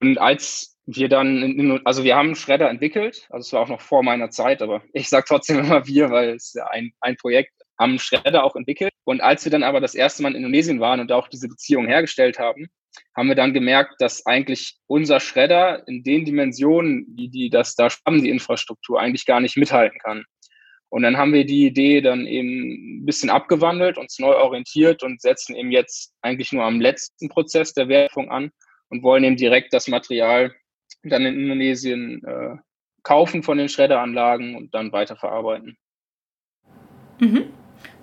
Und 0.00 0.18
als 0.18 0.76
wir 0.86 1.08
dann, 1.08 1.80
also 1.84 2.02
wir 2.02 2.16
haben 2.16 2.26
einen 2.26 2.34
Schredder 2.34 2.68
entwickelt, 2.68 3.28
also 3.30 3.46
es 3.46 3.52
war 3.52 3.60
auch 3.60 3.68
noch 3.68 3.80
vor 3.80 4.02
meiner 4.02 4.30
Zeit, 4.30 4.60
aber 4.60 4.82
ich 4.92 5.08
sage 5.08 5.26
trotzdem 5.28 5.60
immer 5.60 5.86
wir, 5.86 6.10
weil 6.10 6.30
es 6.30 6.52
ja 6.54 6.66
ein, 6.66 6.92
ein 7.00 7.16
Projekt, 7.16 7.52
haben 7.78 8.00
Schredder 8.00 8.42
auch 8.42 8.56
entwickelt. 8.56 8.92
Und 9.04 9.20
als 9.20 9.44
wir 9.44 9.52
dann 9.52 9.62
aber 9.62 9.80
das 9.80 9.94
erste 9.94 10.24
Mal 10.24 10.30
in 10.30 10.38
Indonesien 10.38 10.80
waren 10.80 10.98
und 10.98 11.12
auch 11.12 11.28
diese 11.28 11.46
Beziehung 11.46 11.86
hergestellt 11.86 12.40
haben, 12.40 12.66
haben 13.16 13.28
wir 13.28 13.34
dann 13.34 13.54
gemerkt, 13.54 14.00
dass 14.00 14.26
eigentlich 14.26 14.78
unser 14.86 15.20
Schredder 15.20 15.86
in 15.86 16.02
den 16.02 16.24
Dimensionen, 16.24 17.04
die, 17.16 17.28
die 17.28 17.50
das 17.50 17.74
da 17.74 17.88
haben, 18.06 18.22
die 18.22 18.30
Infrastruktur, 18.30 19.00
eigentlich 19.00 19.26
gar 19.26 19.40
nicht 19.40 19.56
mithalten 19.56 19.98
kann. 19.98 20.24
Und 20.90 21.02
dann 21.02 21.18
haben 21.18 21.32
wir 21.32 21.44
die 21.44 21.66
Idee 21.66 22.00
dann 22.00 22.26
eben 22.26 23.02
ein 23.02 23.06
bisschen 23.06 23.28
abgewandelt, 23.28 23.98
uns 23.98 24.18
neu 24.18 24.34
orientiert 24.34 25.02
und 25.02 25.20
setzen 25.20 25.54
eben 25.54 25.70
jetzt 25.70 26.14
eigentlich 26.22 26.52
nur 26.52 26.64
am 26.64 26.80
letzten 26.80 27.28
Prozess 27.28 27.74
der 27.74 27.88
Wertung 27.88 28.30
an 28.30 28.50
und 28.88 29.02
wollen 29.02 29.24
eben 29.24 29.36
direkt 29.36 29.74
das 29.74 29.88
Material 29.88 30.54
dann 31.02 31.26
in 31.26 31.38
Indonesien 31.38 32.22
äh, 32.24 32.56
kaufen 33.02 33.42
von 33.42 33.58
den 33.58 33.68
Schredderanlagen 33.68 34.56
und 34.56 34.74
dann 34.74 34.92
weiterverarbeiten. 34.92 35.76
Mhm. 37.20 37.52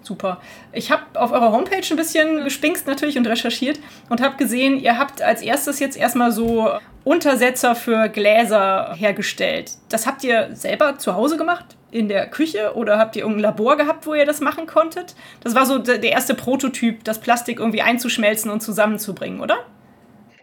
Super. 0.06 0.40
Ich 0.72 0.92
habe 0.92 1.20
auf 1.20 1.32
eurer 1.32 1.52
Homepage 1.52 1.82
ein 1.90 1.96
bisschen 1.96 2.44
gespinkst 2.44 2.86
natürlich 2.86 3.18
und 3.18 3.26
recherchiert 3.26 3.80
und 4.10 4.22
habe 4.22 4.38
gesehen, 4.38 4.78
ihr 4.80 5.00
habt 5.00 5.22
als 5.24 5.42
erstes 5.42 5.80
jetzt 5.80 5.98
erstmal 5.98 6.32
so 6.32 6.70
Untersetzer 7.04 7.76
für 7.76 8.08
Gläser 8.10 8.94
hergestellt. 8.96 9.72
Das 9.90 10.06
habt 10.06 10.24
ihr 10.24 10.56
selber 10.56 10.98
zu 11.00 11.16
Hause 11.16 11.38
gemacht? 11.38 11.66
In 11.90 12.08
der 12.08 12.30
Küche? 12.30 12.74
Oder 12.76 13.00
habt 13.00 13.16
ihr 13.16 13.24
irgendein 13.24 13.44
Labor 13.44 13.78
gehabt, 13.78 14.06
wo 14.06 14.14
ihr 14.14 14.26
das 14.26 14.42
machen 14.42 14.68
konntet? 14.68 15.16
Das 15.42 15.56
war 15.56 15.66
so 15.66 15.80
der 15.80 16.04
erste 16.04 16.36
Prototyp, 16.36 17.04
das 17.04 17.20
Plastik 17.20 17.60
irgendwie 17.60 17.82
einzuschmelzen 17.82 18.52
und 18.52 18.62
zusammenzubringen, 18.62 19.40
oder? 19.40 19.66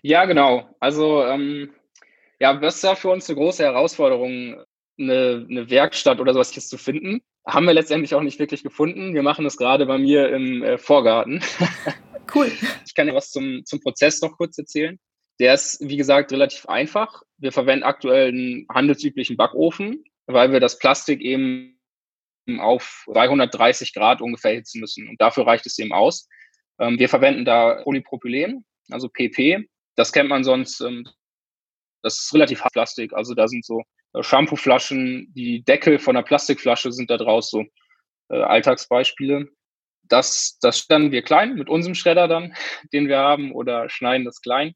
Ja, 0.02 0.24
genau. 0.24 0.68
Also, 0.80 1.24
ähm, 1.24 1.70
ja, 2.40 2.54
das 2.54 2.82
war 2.82 2.96
für 2.96 3.10
uns 3.10 3.28
eine 3.28 3.36
große 3.36 3.62
Herausforderung, 3.62 4.56
eine, 4.98 5.46
eine 5.48 5.70
Werkstatt 5.70 6.18
oder 6.18 6.32
sowas 6.32 6.54
jetzt 6.56 6.70
zu 6.70 6.78
finden. 6.78 7.22
Haben 7.46 7.66
wir 7.66 7.74
letztendlich 7.74 8.14
auch 8.14 8.22
nicht 8.22 8.38
wirklich 8.38 8.62
gefunden. 8.62 9.14
Wir 9.14 9.22
machen 9.22 9.44
das 9.44 9.56
gerade 9.56 9.86
bei 9.86 9.98
mir 9.98 10.28
im 10.30 10.62
äh, 10.62 10.78
Vorgarten. 10.78 11.42
Cool. 12.34 12.50
Ich 12.86 12.94
kann 12.94 13.06
dir 13.06 13.14
was 13.14 13.30
zum, 13.30 13.64
zum 13.64 13.80
Prozess 13.80 14.20
noch 14.22 14.36
kurz 14.36 14.56
erzählen. 14.56 14.98
Der 15.40 15.54
ist, 15.54 15.78
wie 15.80 15.96
gesagt, 15.96 16.32
relativ 16.32 16.66
einfach. 16.66 17.22
Wir 17.38 17.52
verwenden 17.52 17.84
aktuell 17.84 18.28
einen 18.28 18.66
handelsüblichen 18.72 19.36
Backofen, 19.36 20.04
weil 20.26 20.52
wir 20.52 20.60
das 20.60 20.78
Plastik 20.78 21.20
eben 21.20 21.78
auf 22.58 23.04
330 23.12 23.92
Grad 23.92 24.20
ungefähr 24.20 24.54
hitzen 24.54 24.80
müssen. 24.80 25.08
Und 25.08 25.20
dafür 25.20 25.46
reicht 25.46 25.66
es 25.66 25.78
eben 25.78 25.92
aus. 25.92 26.28
Ähm, 26.78 26.98
wir 26.98 27.08
verwenden 27.08 27.44
da 27.44 27.82
Polypropylen, 27.82 28.64
also 28.90 29.08
PP. 29.08 29.68
Das 29.96 30.12
kennt 30.12 30.28
man 30.28 30.44
sonst. 30.44 30.80
Ähm, 30.80 31.06
das 32.02 32.18
ist 32.18 32.34
relativ 32.34 32.62
hart 32.62 32.72
Plastik. 32.72 33.12
Also 33.12 33.34
da 33.34 33.46
sind 33.46 33.64
so 33.64 33.82
Shampooflaschen, 34.20 35.32
die 35.34 35.64
Deckel 35.64 35.98
von 35.98 36.14
der 36.14 36.22
Plastikflasche 36.22 36.92
sind 36.92 37.10
da 37.10 37.16
draus 37.16 37.50
so 37.50 37.64
äh, 38.28 38.40
Alltagsbeispiele. 38.40 39.48
Das, 40.02 40.58
das 40.60 40.78
schreddern 40.78 41.12
wir 41.12 41.22
klein 41.22 41.54
mit 41.54 41.68
unserem 41.68 41.94
Schredder 41.94 42.28
dann, 42.28 42.54
den 42.92 43.08
wir 43.08 43.18
haben, 43.18 43.52
oder 43.52 43.88
schneiden 43.88 44.24
das 44.24 44.40
klein, 44.40 44.74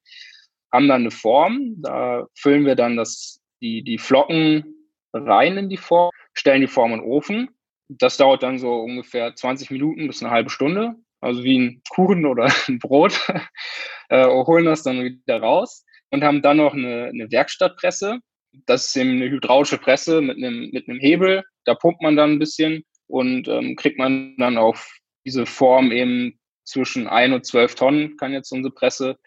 haben 0.73 0.89
dann 0.89 1.03
eine 1.03 1.11
Form, 1.11 1.77
da 1.79 2.27
füllen 2.35 2.67
wir 2.67 2.75
dann 2.75 2.97
das, 2.97 3.41
die, 3.61 3.83
die 3.83 3.99
Flocken 3.99 4.75
rein 5.13 5.57
in 5.57 5.69
die 5.69 5.77
Form, 5.77 6.11
stellen 6.35 6.61
die 6.61 6.67
Form 6.67 6.93
in 6.93 7.01
den 7.01 7.09
Ofen. 7.09 7.51
Das 7.89 8.17
dauert 8.17 8.43
dann 8.43 8.59
so 8.59 8.75
ungefähr 8.81 9.35
20 9.35 9.71
Minuten 9.71 10.07
bis 10.07 10.23
eine 10.23 10.33
halbe 10.33 10.51
Stunde, 10.51 10.97
also 11.21 11.45
wie 11.45 11.59
ein 11.59 11.83
Kuchen 11.89 12.27
oder 12.27 12.53
ein 12.69 12.79
Brot. 12.79 13.21
äh, 14.09 14.27
holen 14.27 14.65
das 14.65 14.83
dann 14.83 15.03
wieder 15.03 15.41
raus 15.41 15.85
und 16.11 16.25
haben 16.25 16.43
dann 16.43 16.59
noch 16.59 16.75
eine, 16.75 17.07
eine 17.07 17.31
Werkstattpresse, 17.31 18.21
das 18.67 18.87
ist 18.87 18.97
eben 18.97 19.11
eine 19.11 19.29
hydraulische 19.29 19.79
Presse 19.79 20.21
mit 20.21 20.37
einem, 20.37 20.71
mit 20.73 20.89
einem 20.89 20.99
Hebel. 20.99 21.45
Da 21.65 21.75
pumpt 21.75 22.03
man 22.03 22.17
dann 22.17 22.33
ein 22.33 22.39
bisschen 22.39 22.85
und 23.07 23.49
ähm, 23.49 23.77
kriegt 23.77 23.99
man 23.99 24.37
dann 24.39 24.57
auf 24.59 24.99
diese 25.25 25.47
Form 25.47 25.93
eben 25.93 26.39
zwischen 26.65 27.07
1 27.07 27.35
und 27.35 27.47
12 27.47 27.75
Tonnen, 27.75 28.17
kann 28.17 28.33
jetzt 28.33 28.53
unsere 28.53 28.75
Presse 28.75 29.19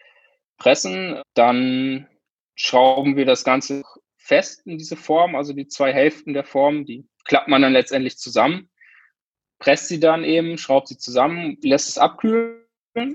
pressen. 0.58 1.20
Dann 1.34 2.08
schrauben 2.54 3.16
wir 3.16 3.24
das 3.24 3.44
Ganze 3.44 3.82
fest 4.16 4.66
in 4.66 4.78
diese 4.78 4.96
Form, 4.96 5.34
also 5.34 5.52
die 5.52 5.66
zwei 5.66 5.92
Hälften 5.92 6.34
der 6.34 6.44
Form, 6.44 6.84
die 6.84 7.08
klappt 7.24 7.48
man 7.48 7.62
dann 7.62 7.72
letztendlich 7.72 8.18
zusammen, 8.18 8.70
presst 9.58 9.88
sie 9.88 10.00
dann 10.00 10.24
eben, 10.24 10.58
schraubt 10.58 10.88
sie 10.88 10.98
zusammen, 10.98 11.56
lässt 11.62 11.88
es 11.88 11.98
abkühlen 11.98 12.64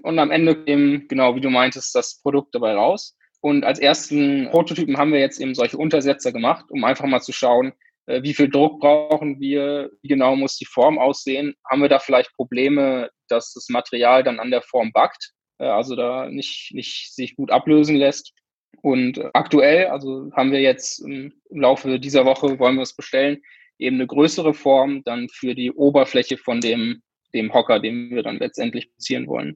und 0.02 0.20
am 0.20 0.32
Ende 0.32 0.64
eben, 0.66 1.08
genau 1.08 1.36
wie 1.36 1.42
du 1.42 1.50
meintest, 1.50 1.94
das 1.96 2.22
Produkt 2.22 2.56
dabei 2.56 2.74
raus. 2.74 3.18
Und 3.46 3.64
als 3.64 3.78
ersten 3.78 4.50
Prototypen 4.50 4.98
haben 4.98 5.14
wir 5.14 5.20
jetzt 5.20 5.40
eben 5.40 5.54
solche 5.54 5.78
Untersetzer 5.78 6.32
gemacht, 6.32 6.66
um 6.72 6.84
einfach 6.84 7.06
mal 7.06 7.22
zu 7.22 7.32
schauen, 7.32 7.74
äh, 8.08 8.24
wie 8.24 8.34
viel 8.34 8.50
Druck 8.50 8.80
brauchen 8.80 9.40
wir, 9.40 9.92
wie 10.02 10.08
genau 10.08 10.36
muss 10.36 10.58
die 10.58 10.66
Form 10.66 10.98
aussehen, 10.98 11.54
haben 11.70 11.84
wir 11.84 11.88
da 11.88 12.00
vielleicht 12.00 12.34
Probleme, 12.34 13.12
dass 13.28 13.54
das 13.54 13.70
Material 13.70 14.24
dann 14.24 14.40
an 14.40 14.50
der 14.50 14.64
Form 14.64 14.92
backt, 14.92 15.34
äh, 15.60 15.66
also 15.66 15.96
da 15.96 16.28
nicht, 16.28 16.72
nicht 16.74 17.14
sich 17.14 17.36
gut 17.36 17.52
ablösen 17.52 17.98
lässt. 17.98 18.34
Und 18.82 19.22
aktuell, 19.36 19.90
also 19.90 20.32
haben 20.36 20.52
wir 20.52 20.62
jetzt 20.62 21.06
im 21.06 21.32
Laufe 21.52 22.00
dieser 22.00 22.26
Woche, 22.26 22.58
wollen 22.58 22.78
wir 22.78 22.82
es 22.82 22.96
bestellen, 22.96 23.44
eben 23.78 23.98
eine 23.98 24.08
größere 24.08 24.56
Form 24.56 25.04
dann 25.04 25.30
für 25.30 25.54
die 25.54 25.72
Oberfläche 25.72 26.38
von 26.38 26.62
dem, 26.62 27.04
dem 27.36 27.54
Hocker, 27.54 27.80
den 27.80 28.10
wir 28.10 28.24
dann 28.24 28.40
letztendlich 28.40 28.92
beziehen 28.92 29.28
wollen. 29.28 29.56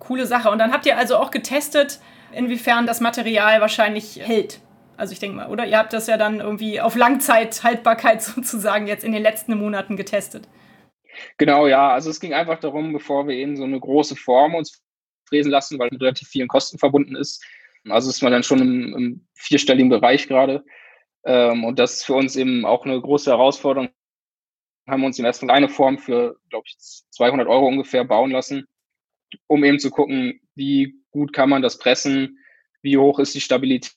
Coole 0.00 0.26
Sache. 0.26 0.50
Und 0.50 0.58
dann 0.58 0.72
habt 0.72 0.86
ihr 0.86 0.98
also 0.98 1.18
auch 1.18 1.30
getestet, 1.30 2.00
inwiefern 2.32 2.86
das 2.86 3.00
Material 3.00 3.60
wahrscheinlich 3.60 4.20
hält. 4.20 4.60
Also 4.96 5.12
ich 5.12 5.18
denke 5.18 5.36
mal, 5.36 5.48
oder? 5.48 5.66
Ihr 5.66 5.78
habt 5.78 5.92
das 5.92 6.06
ja 6.06 6.16
dann 6.16 6.40
irgendwie 6.40 6.80
auf 6.80 6.96
Langzeithaltbarkeit 6.96 8.22
sozusagen 8.22 8.86
jetzt 8.86 9.04
in 9.04 9.12
den 9.12 9.22
letzten 9.22 9.56
Monaten 9.56 9.96
getestet. 9.96 10.48
Genau, 11.38 11.66
ja. 11.66 11.90
Also 11.92 12.10
es 12.10 12.20
ging 12.20 12.34
einfach 12.34 12.58
darum, 12.60 12.92
bevor 12.92 13.26
wir 13.26 13.34
eben 13.34 13.56
so 13.56 13.64
eine 13.64 13.78
große 13.78 14.16
Form 14.16 14.54
uns 14.54 14.82
fräsen 15.28 15.50
lassen, 15.50 15.78
weil 15.78 15.88
mit 15.90 16.00
relativ 16.00 16.28
vielen 16.28 16.48
Kosten 16.48 16.78
verbunden 16.78 17.16
ist. 17.16 17.44
Also 17.88 18.10
ist 18.10 18.22
man 18.22 18.32
dann 18.32 18.42
schon 18.42 18.60
im, 18.60 18.94
im 18.96 19.26
vierstelligen 19.34 19.88
Bereich 19.88 20.28
gerade. 20.28 20.64
Ähm, 21.24 21.64
und 21.64 21.78
das 21.78 21.94
ist 21.94 22.04
für 22.04 22.14
uns 22.14 22.36
eben 22.36 22.64
auch 22.64 22.84
eine 22.84 23.00
große 23.00 23.30
Herausforderung. 23.30 23.90
Haben 24.88 25.00
wir 25.00 25.06
uns 25.06 25.18
im 25.18 25.24
ersten 25.24 25.50
eine 25.50 25.68
Form 25.68 25.98
für, 25.98 26.36
glaube 26.50 26.64
ich, 26.66 26.76
200 27.10 27.46
Euro 27.48 27.66
ungefähr 27.66 28.04
bauen 28.04 28.30
lassen, 28.30 28.66
um 29.46 29.64
eben 29.64 29.78
zu 29.78 29.90
gucken, 29.90 30.40
wie 30.54 30.94
gut 31.10 31.32
kann 31.32 31.48
man 31.48 31.62
das 31.62 31.78
pressen, 31.78 32.38
wie 32.82 32.98
hoch 32.98 33.18
ist 33.18 33.34
die 33.34 33.40
Stabilität, 33.40 33.92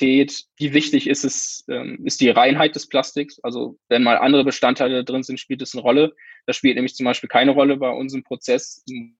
wie 0.00 0.72
wichtig 0.72 1.06
ist 1.08 1.24
es, 1.24 1.64
ähm, 1.68 2.04
ist 2.04 2.20
die 2.20 2.30
Reinheit 2.30 2.74
des 2.76 2.88
Plastiks. 2.88 3.40
Also 3.40 3.78
wenn 3.88 4.02
mal 4.02 4.18
andere 4.18 4.44
Bestandteile 4.44 5.04
drin 5.04 5.22
sind, 5.22 5.40
spielt 5.40 5.62
es 5.62 5.74
eine 5.74 5.82
Rolle. 5.82 6.14
Das 6.46 6.56
spielt 6.56 6.76
nämlich 6.76 6.94
zum 6.94 7.04
Beispiel 7.04 7.28
keine 7.28 7.52
Rolle 7.52 7.76
bei 7.76 7.90
unserem 7.90 8.22
Prozess, 8.22 8.82
im 8.88 9.16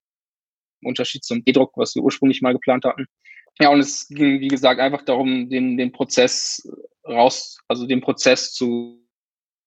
Unterschied 0.83 1.25
zum 1.25 1.43
E-Druck, 1.47 1.73
was 1.77 1.95
wir 1.95 2.03
ursprünglich 2.03 2.43
mal 2.43 2.53
geplant 2.53 2.85
hatten. 2.85 3.07
Ja, 3.59 3.71
und 3.71 3.81
es 3.81 4.09
ging, 4.09 4.41
wie 4.41 4.49
gesagt, 4.49 4.81
einfach 4.81 5.03
darum, 5.03 5.49
den, 5.49 5.79
den 5.79 5.93
Prozess 5.93 6.69
raus, 7.07 7.59
also 7.69 7.87
den 7.87 8.03
Prozess 8.03 8.53
zu, 8.53 9.03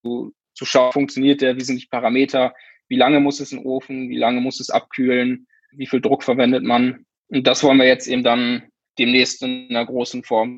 zu, 0.04 0.34
schauen, 0.66 0.92
funktioniert 0.92 1.42
der, 1.42 1.58
wie 1.58 1.64
sind 1.64 1.82
die 1.82 1.88
Parameter, 1.88 2.54
wie 2.88 2.98
lange 2.98 3.20
muss 3.20 3.40
es 3.40 3.52
in 3.52 3.60
den 3.60 3.68
Ofen, 3.68 4.10
wie 4.10 4.18
lange 4.18 4.42
muss 4.42 4.60
es 4.60 4.70
abkühlen, 4.70 5.48
wie 5.72 5.88
viel 5.88 6.02
Druck 6.02 6.24
verwendet 6.24 6.64
man. 6.64 7.06
Und 7.28 7.46
das 7.46 7.64
wollen 7.64 7.78
wir 7.78 7.88
jetzt 7.88 8.08
eben 8.08 8.24
dann 8.24 8.64
demnächst 8.98 9.44
in 9.44 9.68
einer 9.70 9.86
großen 9.86 10.24
Form. 10.24 10.58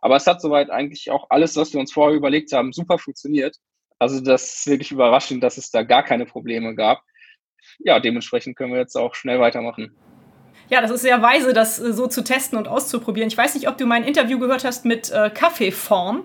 Aber 0.00 0.16
es 0.16 0.26
hat 0.26 0.40
soweit 0.40 0.70
eigentlich 0.70 1.10
auch 1.10 1.26
alles, 1.30 1.56
was 1.56 1.72
wir 1.72 1.80
uns 1.80 1.92
vorher 1.92 2.16
überlegt 2.16 2.52
haben, 2.52 2.72
super 2.72 2.98
funktioniert. 2.98 3.56
Also 3.98 4.20
das 4.20 4.58
ist 4.58 4.66
wirklich 4.68 4.92
überraschend, 4.92 5.42
dass 5.42 5.58
es 5.58 5.70
da 5.70 5.82
gar 5.82 6.04
keine 6.04 6.24
Probleme 6.24 6.74
gab. 6.74 7.02
Ja, 7.80 7.98
dementsprechend 7.98 8.56
können 8.56 8.72
wir 8.72 8.78
jetzt 8.78 8.96
auch 8.96 9.14
schnell 9.14 9.40
weitermachen. 9.40 9.92
Ja, 10.70 10.82
das 10.82 10.90
ist 10.90 11.02
sehr 11.02 11.22
weise, 11.22 11.54
das 11.54 11.78
äh, 11.78 11.92
so 11.92 12.06
zu 12.06 12.22
testen 12.22 12.58
und 12.58 12.68
auszuprobieren. 12.68 13.28
Ich 13.28 13.38
weiß 13.38 13.54
nicht, 13.54 13.68
ob 13.68 13.78
du 13.78 13.86
mein 13.86 14.04
Interview 14.04 14.38
gehört 14.38 14.64
hast 14.64 14.84
mit 14.84 15.10
äh, 15.10 15.30
Kaffeeform. 15.30 16.24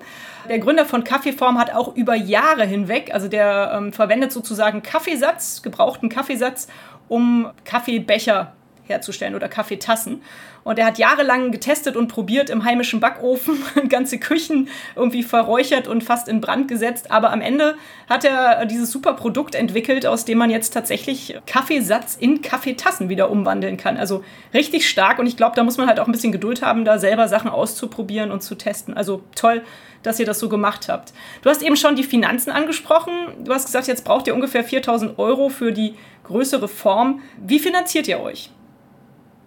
Der 0.49 0.59
Gründer 0.59 0.85
von 0.85 1.05
Kaffeeform 1.05 1.57
hat 1.57 1.73
auch 1.73 1.95
über 1.95 2.15
Jahre 2.15 2.65
hinweg, 2.65 3.13
also 3.13 3.29
der 3.29 3.71
ähm, 3.73 3.93
verwendet 3.93 4.33
sozusagen 4.33 4.83
Kaffeesatz, 4.83 5.61
gebrauchten 5.61 6.09
Kaffeesatz, 6.09 6.67
um 7.09 7.51
Kaffeebecher 7.63 8.53
herzustellen 8.85 9.35
oder 9.35 9.49
Kaffeetassen. 9.49 10.21
Und 10.63 10.79
er 10.79 10.85
hat 10.85 10.97
jahrelang 10.97 11.51
getestet 11.51 11.97
und 11.97 12.07
probiert 12.07 12.49
im 12.49 12.63
heimischen 12.63 12.99
Backofen, 12.99 13.57
ganze 13.89 14.17
Küchen 14.17 14.69
irgendwie 14.95 15.23
verräuchert 15.23 15.87
und 15.87 16.03
fast 16.03 16.27
in 16.27 16.41
Brand 16.41 16.67
gesetzt. 16.67 17.11
Aber 17.11 17.31
am 17.31 17.41
Ende 17.41 17.75
hat 18.09 18.23
er 18.23 18.65
dieses 18.65 18.91
super 18.91 19.13
Produkt 19.13 19.55
entwickelt, 19.55 20.05
aus 20.05 20.25
dem 20.25 20.37
man 20.37 20.49
jetzt 20.49 20.71
tatsächlich 20.71 21.37
Kaffeesatz 21.45 22.15
in 22.15 22.41
Kaffeetassen 22.41 23.09
wieder 23.09 23.29
umwandeln 23.29 23.77
kann. 23.77 23.97
Also 23.97 24.23
richtig 24.53 24.87
stark. 24.87 25.19
Und 25.19 25.27
ich 25.27 25.37
glaube, 25.37 25.55
da 25.55 25.63
muss 25.63 25.77
man 25.77 25.87
halt 25.87 25.99
auch 25.99 26.07
ein 26.07 26.13
bisschen 26.13 26.31
Geduld 26.31 26.61
haben, 26.61 26.85
da 26.85 26.97
selber 26.97 27.27
Sachen 27.27 27.49
auszuprobieren 27.49 28.31
und 28.31 28.41
zu 28.41 28.55
testen. 28.55 28.93
Also 28.93 29.21
toll, 29.35 29.63
dass 30.03 30.19
ihr 30.19 30.25
das 30.25 30.39
so 30.39 30.49
gemacht 30.49 30.87
habt. 30.89 31.13
Du 31.41 31.49
hast 31.49 31.61
eben 31.61 31.75
schon 31.75 31.95
die 31.95 32.03
Finanzen 32.03 32.51
angesprochen. 32.51 33.13
Du 33.43 33.53
hast 33.53 33.65
gesagt, 33.65 33.87
jetzt 33.87 34.05
braucht 34.05 34.27
ihr 34.27 34.35
ungefähr 34.35 34.63
4000 34.63 35.17
Euro 35.17 35.49
für 35.49 35.71
die 35.71 35.95
größere 36.25 36.67
Form. 36.67 37.21
Wie 37.37 37.59
finanziert 37.59 38.07
ihr 38.07 38.19
euch? 38.19 38.49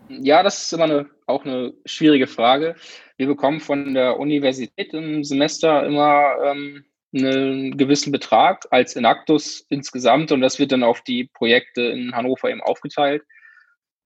Ja, 0.08 0.42
das 0.42 0.64
ist 0.64 0.72
immer 0.72 0.84
eine, 0.84 1.10
auch 1.26 1.44
eine 1.44 1.74
schwierige 1.84 2.26
Frage. 2.26 2.76
Wir 3.16 3.26
bekommen 3.26 3.60
von 3.60 3.94
der 3.94 4.18
Universität 4.18 4.94
im 4.94 5.24
Semester 5.24 5.84
immer 5.84 6.36
ähm, 6.44 6.84
einen 7.14 7.76
gewissen 7.76 8.12
Betrag 8.12 8.66
als 8.70 8.94
Enactus 8.94 9.66
insgesamt 9.68 10.32
und 10.32 10.40
das 10.40 10.58
wird 10.58 10.72
dann 10.72 10.82
auf 10.82 11.00
die 11.02 11.24
Projekte 11.24 11.82
in 11.82 12.14
Hannover 12.14 12.50
eben 12.50 12.60
aufgeteilt. 12.60 13.22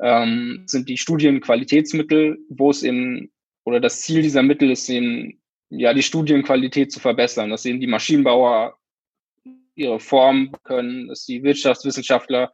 Ähm, 0.00 0.62
sind 0.66 0.88
die 0.88 0.96
Studienqualitätsmittel, 0.96 2.38
wo 2.48 2.70
es 2.70 2.82
eben, 2.82 3.30
oder 3.64 3.80
das 3.80 4.00
Ziel 4.00 4.22
dieser 4.22 4.42
Mittel 4.42 4.70
ist 4.70 4.88
eben, 4.88 5.40
ja, 5.68 5.92
die 5.92 6.02
Studienqualität 6.02 6.90
zu 6.90 7.00
verbessern, 7.00 7.50
dass 7.50 7.66
eben 7.66 7.80
die 7.80 7.86
Maschinenbauer 7.86 8.78
ihre 9.74 10.00
Form 10.00 10.52
können, 10.64 11.08
dass 11.08 11.26
die 11.26 11.42
Wirtschaftswissenschaftler 11.42 12.52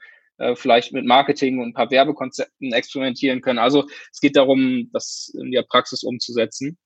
vielleicht 0.54 0.92
mit 0.92 1.06
Marketing 1.06 1.58
und 1.58 1.68
ein 1.68 1.72
paar 1.72 1.90
Werbekonzepten 1.90 2.72
experimentieren 2.72 3.40
können. 3.40 3.58
Also 3.58 3.86
es 4.12 4.20
geht 4.20 4.36
darum, 4.36 4.90
das 4.92 5.32
in 5.34 5.50
der 5.50 5.62
Praxis 5.62 6.02
umzusetzen. 6.02 6.78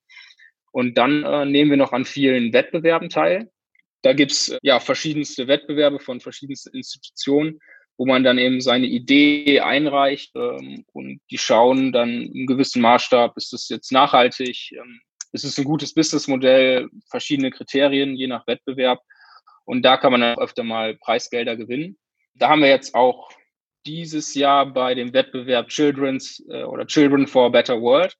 Und 0.73 0.97
dann 0.97 1.25
äh, 1.25 1.45
nehmen 1.45 1.71
wir 1.71 1.77
noch 1.77 1.93
an 1.93 2.05
vielen 2.05 2.53
Wettbewerben 2.53 3.09
teil. 3.09 3.51
Da 4.03 4.13
gibt's 4.13 4.57
ja 4.63 4.81
verschiedenste 4.81 5.49
Wettbewerbe 5.49 5.99
von 5.99 6.21
verschiedensten 6.21 6.75
Institutionen, 6.75 7.61
wo 7.99 8.07
man 8.07 8.25
dann 8.25 8.39
eben 8.39 8.61
seine 8.61 8.87
Idee 8.87 9.61
einreicht 9.61 10.33
ähm, 10.35 10.85
und 10.93 11.21
die 11.31 11.39
schauen 11.39 11.93
dann 11.93 12.23
im 12.23 12.47
gewissen 12.47 12.81
Maßstab, 12.81 13.37
ist 13.37 13.53
das 13.53 13.69
jetzt 13.69 13.93
nachhaltig, 13.93 14.73
ähm, 14.73 15.01
ist 15.33 15.45
es 15.45 15.59
ein 15.59 15.65
gutes 15.65 15.93
Businessmodell, 15.93 16.89
verschiedene 17.11 17.51
Kriterien 17.51 18.17
je 18.17 18.27
nach 18.27 18.47
Wettbewerb. 18.47 19.01
Und 19.65 19.83
da 19.83 19.97
kann 19.97 20.13
man 20.13 20.23
dann 20.23 20.39
öfter 20.39 20.65
mal 20.65 20.97
Preisgelder 20.97 21.57
gewinnen. 21.57 21.99
Da 22.35 22.49
haben 22.49 22.63
wir 22.63 22.69
jetzt 22.69 22.95
auch 22.95 23.31
dieses 23.87 24.35
Jahr 24.35 24.67
bei 24.67 24.95
dem 24.95 25.13
Wettbewerb 25.13 25.69
Children's 25.69 26.45
äh, 26.49 26.65
oder 26.65 26.87
Children 26.87 27.27
for 27.27 27.47
a 27.47 27.49
Better 27.49 27.81
World 27.81 28.17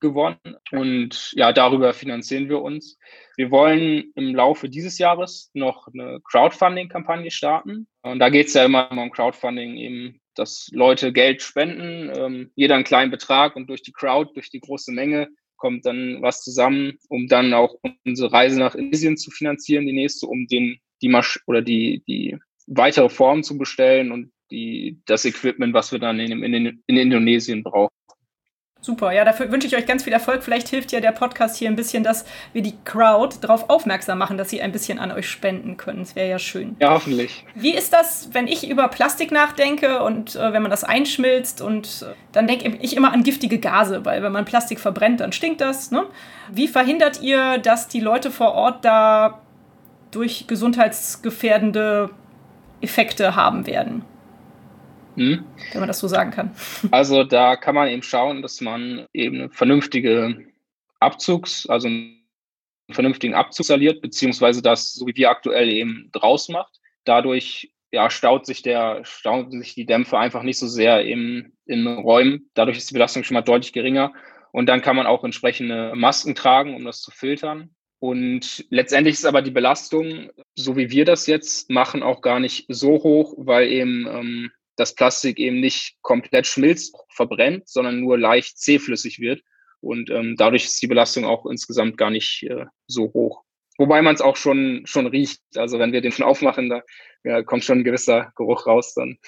gewonnen. 0.00 0.38
Und 0.70 1.32
ja, 1.32 1.52
darüber 1.52 1.94
finanzieren 1.94 2.48
wir 2.48 2.60
uns. 2.60 2.98
Wir 3.36 3.50
wollen 3.50 4.12
im 4.14 4.34
Laufe 4.34 4.68
dieses 4.68 4.98
Jahres 4.98 5.50
noch 5.54 5.88
eine 5.88 6.20
Crowdfunding-Kampagne 6.30 7.30
starten. 7.30 7.86
Und 8.02 8.18
da 8.18 8.28
geht 8.28 8.48
es 8.48 8.54
ja 8.54 8.66
immer 8.66 8.90
um 8.92 9.10
Crowdfunding, 9.10 9.76
eben, 9.76 10.20
dass 10.34 10.68
Leute 10.72 11.12
Geld 11.12 11.40
spenden, 11.40 12.12
ähm, 12.14 12.50
jeder 12.54 12.74
einen 12.74 12.84
kleinen 12.84 13.10
Betrag 13.10 13.56
und 13.56 13.68
durch 13.70 13.82
die 13.82 13.92
Crowd, 13.92 14.32
durch 14.34 14.50
die 14.50 14.60
große 14.60 14.92
Menge 14.92 15.28
kommt 15.56 15.86
dann 15.86 16.20
was 16.20 16.42
zusammen, 16.42 16.98
um 17.08 17.26
dann 17.26 17.54
auch 17.54 17.76
unsere 18.04 18.32
Reise 18.32 18.58
nach 18.58 18.74
Indonesien 18.74 19.16
zu 19.16 19.30
finanzieren, 19.30 19.86
die 19.86 19.94
nächste, 19.94 20.26
um 20.26 20.46
den, 20.46 20.78
die 21.00 21.08
Masch 21.08 21.40
oder 21.46 21.62
die, 21.62 22.02
die 22.06 22.36
weitere 22.66 23.08
Form 23.08 23.42
zu 23.42 23.56
bestellen 23.56 24.12
und 24.12 24.33
die, 24.50 25.00
das 25.06 25.24
Equipment, 25.24 25.74
was 25.74 25.92
wir 25.92 25.98
dann 25.98 26.20
in, 26.20 26.42
in, 26.42 26.82
in 26.86 26.96
Indonesien 26.96 27.62
brauchen. 27.62 27.94
Super, 28.84 29.12
ja, 29.12 29.24
dafür 29.24 29.50
wünsche 29.50 29.66
ich 29.66 29.74
euch 29.74 29.86
ganz 29.86 30.04
viel 30.04 30.12
Erfolg. 30.12 30.42
Vielleicht 30.42 30.68
hilft 30.68 30.92
ja 30.92 31.00
der 31.00 31.12
Podcast 31.12 31.56
hier 31.56 31.70
ein 31.70 31.74
bisschen, 31.74 32.04
dass 32.04 32.26
wir 32.52 32.60
die 32.60 32.74
Crowd 32.84 33.38
darauf 33.40 33.70
aufmerksam 33.70 34.18
machen, 34.18 34.36
dass 34.36 34.50
sie 34.50 34.60
ein 34.60 34.72
bisschen 34.72 34.98
an 34.98 35.10
euch 35.10 35.26
spenden 35.26 35.78
können. 35.78 36.00
Das 36.00 36.14
wäre 36.14 36.28
ja 36.28 36.38
schön. 36.38 36.76
Ja, 36.80 36.90
hoffentlich. 36.90 37.46
Wie 37.54 37.74
ist 37.74 37.94
das, 37.94 38.28
wenn 38.32 38.46
ich 38.46 38.68
über 38.68 38.88
Plastik 38.88 39.32
nachdenke 39.32 40.02
und 40.02 40.36
äh, 40.36 40.52
wenn 40.52 40.60
man 40.60 40.70
das 40.70 40.84
einschmilzt 40.84 41.62
und 41.62 42.04
äh, 42.06 42.14
dann 42.32 42.46
denke 42.46 42.76
ich 42.82 42.94
immer 42.94 43.10
an 43.14 43.22
giftige 43.22 43.58
Gase, 43.58 44.04
weil 44.04 44.22
wenn 44.22 44.32
man 44.32 44.44
Plastik 44.44 44.78
verbrennt, 44.78 45.20
dann 45.20 45.32
stinkt 45.32 45.62
das. 45.62 45.90
Ne? 45.90 46.04
Wie 46.52 46.68
verhindert 46.68 47.22
ihr, 47.22 47.56
dass 47.56 47.88
die 47.88 48.00
Leute 48.00 48.30
vor 48.30 48.52
Ort 48.52 48.84
da 48.84 49.40
durch 50.10 50.46
gesundheitsgefährdende 50.46 52.10
Effekte 52.82 53.34
haben 53.34 53.66
werden? 53.66 54.04
Hm? 55.16 55.44
Wenn 55.72 55.80
man 55.80 55.88
das 55.88 56.00
so 56.00 56.08
sagen 56.08 56.30
kann. 56.30 56.54
Also 56.90 57.24
da 57.24 57.56
kann 57.56 57.74
man 57.74 57.88
eben 57.88 58.02
schauen, 58.02 58.42
dass 58.42 58.60
man 58.60 59.06
eben 59.12 59.36
eine 59.36 59.50
vernünftige 59.50 60.44
Abzugs, 61.00 61.66
also 61.68 61.88
einen 61.88 62.24
vernünftigen 62.90 63.34
Abzug 63.34 63.66
saliert, 63.66 64.02
beziehungsweise 64.02 64.62
das, 64.62 64.92
so 64.92 65.06
wie 65.06 65.16
wir 65.16 65.30
aktuell 65.30 65.68
eben 65.68 66.10
draus 66.12 66.48
macht. 66.48 66.80
Dadurch 67.04 67.72
ja, 67.92 68.10
staut 68.10 68.44
sich 68.44 68.62
der, 68.62 69.04
stauen 69.04 69.50
sich 69.62 69.74
die 69.74 69.86
Dämpfe 69.86 70.18
einfach 70.18 70.42
nicht 70.42 70.58
so 70.58 70.66
sehr 70.66 71.04
im, 71.04 71.52
in 71.64 71.86
Räumen. 71.86 72.50
Dadurch 72.54 72.78
ist 72.78 72.90
die 72.90 72.94
Belastung 72.94 73.22
schon 73.22 73.34
mal 73.34 73.42
deutlich 73.42 73.72
geringer. 73.72 74.12
Und 74.50 74.66
dann 74.66 74.82
kann 74.82 74.96
man 74.96 75.06
auch 75.06 75.24
entsprechende 75.24 75.92
Masken 75.94 76.34
tragen, 76.34 76.74
um 76.74 76.84
das 76.84 77.02
zu 77.02 77.10
filtern. 77.10 77.70
Und 78.00 78.66
letztendlich 78.68 79.14
ist 79.14 79.24
aber 79.24 79.42
die 79.42 79.50
Belastung, 79.50 80.30
so 80.54 80.76
wie 80.76 80.90
wir 80.90 81.04
das 81.04 81.26
jetzt 81.26 81.70
machen, 81.70 82.02
auch 82.02 82.20
gar 82.20 82.40
nicht 82.40 82.66
so 82.68 83.02
hoch, 83.02 83.34
weil 83.38 83.68
eben 83.68 84.06
ähm, 84.08 84.50
das 84.76 84.94
Plastik 84.94 85.38
eben 85.38 85.60
nicht 85.60 85.96
komplett 86.02 86.46
schmilzt, 86.46 86.96
verbrennt, 87.10 87.68
sondern 87.68 88.00
nur 88.00 88.18
leicht 88.18 88.58
zähflüssig 88.58 89.20
wird. 89.20 89.42
Und 89.80 90.10
ähm, 90.10 90.34
dadurch 90.36 90.64
ist 90.64 90.80
die 90.80 90.86
Belastung 90.86 91.24
auch 91.24 91.46
insgesamt 91.46 91.98
gar 91.98 92.10
nicht 92.10 92.42
äh, 92.44 92.64
so 92.86 93.12
hoch. 93.12 93.44
Wobei 93.76 94.02
man 94.02 94.14
es 94.14 94.20
auch 94.20 94.36
schon, 94.36 94.82
schon 94.86 95.06
riecht. 95.06 95.40
Also 95.56 95.78
wenn 95.78 95.92
wir 95.92 96.00
den 96.00 96.12
schon 96.12 96.24
aufmachen, 96.24 96.70
da 96.70 96.82
ja, 97.24 97.42
kommt 97.42 97.64
schon 97.64 97.78
ein 97.80 97.84
gewisser 97.84 98.32
Geruch 98.36 98.66
raus 98.66 98.94
dann. 98.94 99.18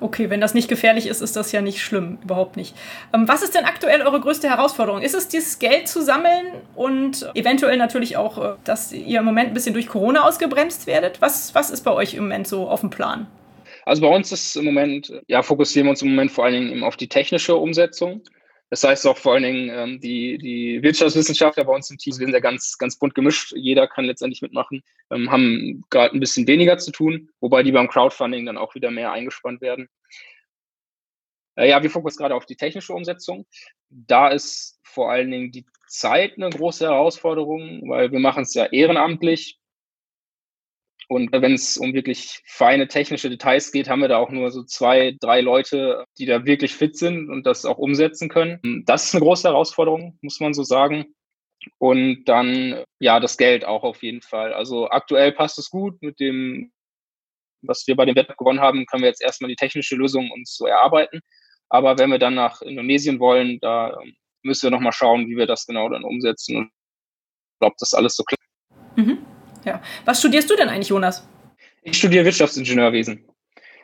Okay, 0.00 0.30
wenn 0.30 0.40
das 0.40 0.54
nicht 0.54 0.68
gefährlich 0.68 1.06
ist, 1.06 1.20
ist 1.20 1.36
das 1.36 1.52
ja 1.52 1.60
nicht 1.60 1.80
schlimm, 1.80 2.18
überhaupt 2.24 2.56
nicht. 2.56 2.74
Ähm, 3.14 3.28
was 3.28 3.42
ist 3.42 3.54
denn 3.54 3.64
aktuell 3.64 4.02
eure 4.02 4.20
größte 4.20 4.48
Herausforderung? 4.48 5.00
Ist 5.00 5.14
es 5.14 5.28
dieses 5.28 5.60
Geld 5.60 5.86
zu 5.86 6.02
sammeln 6.02 6.46
und 6.74 7.30
eventuell 7.34 7.76
natürlich 7.76 8.16
auch, 8.16 8.54
äh, 8.54 8.56
dass 8.64 8.92
ihr 8.92 9.20
im 9.20 9.24
Moment 9.24 9.48
ein 9.48 9.54
bisschen 9.54 9.74
durch 9.74 9.86
Corona 9.86 10.24
ausgebremst 10.24 10.88
werdet? 10.88 11.20
Was, 11.20 11.54
was 11.54 11.70
ist 11.70 11.82
bei 11.82 11.92
euch 11.92 12.14
im 12.14 12.24
Moment 12.24 12.48
so 12.48 12.68
auf 12.68 12.80
dem 12.80 12.90
Plan? 12.90 13.28
Also 13.84 14.02
bei 14.02 14.08
uns 14.08 14.30
ist 14.32 14.56
im 14.56 14.64
Moment, 14.64 15.12
ja, 15.26 15.42
fokussieren 15.42 15.86
wir 15.86 15.90
uns 15.90 16.02
im 16.02 16.10
Moment 16.10 16.30
vor 16.30 16.44
allen 16.44 16.68
Dingen 16.68 16.84
auf 16.84 16.96
die 16.96 17.08
technische 17.08 17.56
Umsetzung. 17.56 18.22
Das 18.70 18.84
heißt 18.84 19.06
auch 19.06 19.18
vor 19.18 19.34
allen 19.34 19.42
Dingen 19.42 19.70
ähm, 19.70 20.00
die, 20.00 20.38
die 20.38 20.82
Wirtschaftswissenschaftler 20.82 21.64
bei 21.64 21.74
uns 21.74 21.90
im 21.90 21.98
Team 21.98 22.14
sind 22.14 22.32
ja 22.32 22.40
ganz, 22.40 22.78
ganz 22.78 22.98
bunt 22.98 23.14
gemischt. 23.14 23.52
Jeder 23.54 23.86
kann 23.86 24.06
letztendlich 24.06 24.40
mitmachen, 24.40 24.82
ähm, 25.10 25.30
haben 25.30 25.84
gerade 25.90 26.16
ein 26.16 26.20
bisschen 26.20 26.46
weniger 26.46 26.78
zu 26.78 26.90
tun, 26.90 27.28
wobei 27.40 27.62
die 27.62 27.72
beim 27.72 27.88
Crowdfunding 27.88 28.46
dann 28.46 28.56
auch 28.56 28.74
wieder 28.74 28.90
mehr 28.90 29.12
eingespannt 29.12 29.60
werden. 29.60 29.90
Äh, 31.56 31.68
ja, 31.68 31.82
wir 31.82 31.90
fokussieren 31.90 32.22
gerade 32.22 32.34
auf 32.34 32.46
die 32.46 32.56
technische 32.56 32.94
Umsetzung. 32.94 33.44
Da 33.90 34.28
ist 34.28 34.80
vor 34.82 35.10
allen 35.10 35.30
Dingen 35.30 35.52
die 35.52 35.66
Zeit 35.86 36.36
eine 36.36 36.48
große 36.48 36.86
Herausforderung, 36.86 37.82
weil 37.90 38.10
wir 38.10 38.20
machen 38.20 38.44
es 38.44 38.54
ja 38.54 38.64
ehrenamtlich. 38.64 39.58
Und 41.12 41.30
wenn 41.30 41.52
es 41.52 41.76
um 41.76 41.92
wirklich 41.92 42.40
feine 42.46 42.88
technische 42.88 43.28
Details 43.28 43.70
geht, 43.70 43.90
haben 43.90 44.00
wir 44.00 44.08
da 44.08 44.16
auch 44.16 44.30
nur 44.30 44.50
so 44.50 44.62
zwei, 44.62 45.14
drei 45.20 45.42
Leute, 45.42 46.06
die 46.16 46.24
da 46.24 46.46
wirklich 46.46 46.74
fit 46.74 46.96
sind 46.96 47.28
und 47.28 47.44
das 47.44 47.66
auch 47.66 47.76
umsetzen 47.76 48.30
können. 48.30 48.82
Das 48.86 49.04
ist 49.04 49.14
eine 49.14 49.22
große 49.22 49.46
Herausforderung, 49.46 50.18
muss 50.22 50.40
man 50.40 50.54
so 50.54 50.62
sagen. 50.62 51.14
Und 51.76 52.24
dann, 52.24 52.82
ja, 52.98 53.20
das 53.20 53.36
Geld 53.36 53.66
auch 53.66 53.82
auf 53.82 54.02
jeden 54.02 54.22
Fall. 54.22 54.54
Also 54.54 54.88
aktuell 54.88 55.32
passt 55.32 55.58
es 55.58 55.68
gut 55.68 56.00
mit 56.00 56.18
dem, 56.18 56.72
was 57.60 57.86
wir 57.86 57.94
bei 57.94 58.06
dem 58.06 58.16
Wettbewerb 58.16 58.38
gewonnen 58.38 58.60
haben, 58.60 58.86
können 58.86 59.02
wir 59.02 59.10
jetzt 59.10 59.22
erstmal 59.22 59.50
die 59.50 59.56
technische 59.56 59.96
Lösung 59.96 60.30
uns 60.30 60.56
so 60.56 60.64
erarbeiten. 60.64 61.20
Aber 61.68 61.98
wenn 61.98 62.08
wir 62.08 62.18
dann 62.18 62.34
nach 62.34 62.62
Indonesien 62.62 63.20
wollen, 63.20 63.58
da 63.60 64.00
ähm, 64.00 64.14
müssen 64.42 64.62
wir 64.62 64.70
nochmal 64.70 64.92
schauen, 64.92 65.28
wie 65.28 65.36
wir 65.36 65.46
das 65.46 65.66
genau 65.66 65.90
dann 65.90 66.04
umsetzen 66.04 66.56
und 66.56 66.70
ob 67.60 67.76
das 67.76 67.92
alles 67.92 68.16
so 68.16 68.24
klappt. 68.24 68.42
Mhm. 68.96 69.31
Ja. 69.64 69.80
Was 70.04 70.20
studierst 70.20 70.50
du 70.50 70.56
denn 70.56 70.68
eigentlich, 70.68 70.88
Jonas? 70.88 71.26
Ich 71.82 71.98
studiere 71.98 72.24
Wirtschaftsingenieurwesen. 72.24 73.24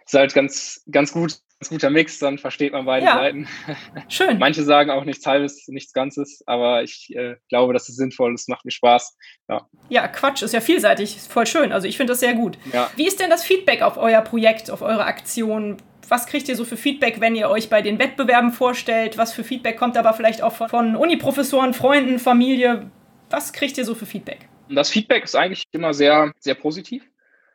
Ist 0.06 0.14
halt 0.14 0.32
ganz, 0.32 0.82
ganz 0.90 1.12
gut, 1.12 1.38
ganz 1.60 1.68
guter 1.68 1.90
Mix, 1.90 2.18
dann 2.18 2.38
versteht 2.38 2.72
man 2.72 2.86
beide 2.86 3.04
ja. 3.04 3.14
Seiten. 3.16 3.46
Schön. 4.08 4.38
Manche 4.38 4.62
sagen 4.62 4.90
auch 4.90 5.04
nichts 5.04 5.26
Halbes, 5.26 5.68
nichts 5.68 5.92
Ganzes, 5.92 6.42
aber 6.46 6.82
ich 6.82 7.14
äh, 7.14 7.36
glaube, 7.50 7.74
das 7.74 7.90
ist 7.90 7.96
sinnvoll 7.96 8.32
es 8.32 8.48
macht 8.48 8.64
mir 8.64 8.70
Spaß. 8.70 9.16
Ja. 9.50 9.66
ja, 9.90 10.08
Quatsch, 10.08 10.42
ist 10.42 10.54
ja 10.54 10.62
vielseitig, 10.62 11.16
ist 11.16 11.30
voll 11.30 11.46
schön. 11.46 11.72
Also 11.72 11.86
ich 11.86 11.98
finde 11.98 12.12
das 12.12 12.20
sehr 12.20 12.32
gut. 12.34 12.56
Ja. 12.72 12.90
Wie 12.96 13.06
ist 13.06 13.20
denn 13.20 13.28
das 13.28 13.44
Feedback 13.44 13.82
auf 13.82 13.98
euer 13.98 14.22
Projekt, 14.22 14.70
auf 14.70 14.80
eure 14.80 15.04
Aktion? 15.04 15.76
Was 16.08 16.26
kriegt 16.26 16.48
ihr 16.48 16.56
so 16.56 16.64
für 16.64 16.78
Feedback, 16.78 17.20
wenn 17.20 17.36
ihr 17.36 17.50
euch 17.50 17.68
bei 17.68 17.82
den 17.82 17.98
Wettbewerben 17.98 18.52
vorstellt? 18.52 19.18
Was 19.18 19.34
für 19.34 19.44
Feedback 19.44 19.76
kommt 19.76 19.98
aber 19.98 20.14
vielleicht 20.14 20.42
auch 20.42 20.54
von, 20.54 20.70
von 20.70 20.96
Uniprofessoren, 20.96 21.74
Freunden, 21.74 22.18
Familie? 22.18 22.90
Was 23.28 23.52
kriegt 23.52 23.76
ihr 23.76 23.84
so 23.84 23.94
für 23.94 24.06
Feedback? 24.06 24.47
Und 24.68 24.74
das 24.74 24.90
Feedback 24.90 25.24
ist 25.24 25.34
eigentlich 25.34 25.64
immer 25.72 25.94
sehr, 25.94 26.32
sehr 26.38 26.54
positiv. 26.54 27.08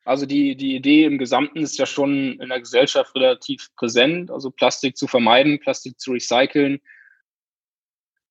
Also 0.05 0.25
die, 0.25 0.55
die 0.55 0.75
Idee 0.75 1.05
im 1.05 1.17
Gesamten 1.17 1.60
ist 1.60 1.77
ja 1.77 1.86
schon 1.86 2.39
in 2.39 2.50
der 2.50 2.60
Gesellschaft 2.60 3.15
relativ 3.15 3.69
präsent, 3.76 4.32
also 4.32 4.52
Plastik 4.52 4.97
zu 4.97 5.08
vermeiden, 5.08 5.60
Plastik 5.60 5.99
zu 5.99 6.12
recyceln. 6.12 6.82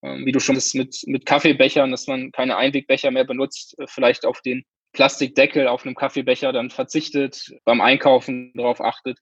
Ähm, 0.03 0.27
wie 0.27 0.33
du 0.33 0.41
schon 0.41 0.57
bist 0.57 0.75
mit, 0.75 1.03
mit 1.07 1.25
Kaffeebechern, 1.25 1.91
dass 1.91 2.09
man 2.09 2.33
keine 2.33 2.57
Einwegbecher 2.57 3.11
mehr 3.11 3.25
benutzt, 3.25 3.79
äh, 3.79 3.87
vielleicht 3.87 4.27
auf 4.27 4.43
den 4.43 4.65
Plastikdeckel 4.93 5.69
auf 5.69 5.87
einem 5.87 5.95
Kaffeebecher 5.95 6.53
dann 6.53 6.71
verzichtet, 6.71 7.55
beim 7.65 7.81
Einkaufen 7.81 8.53
darauf 8.55 8.81
achtet. 8.81 9.19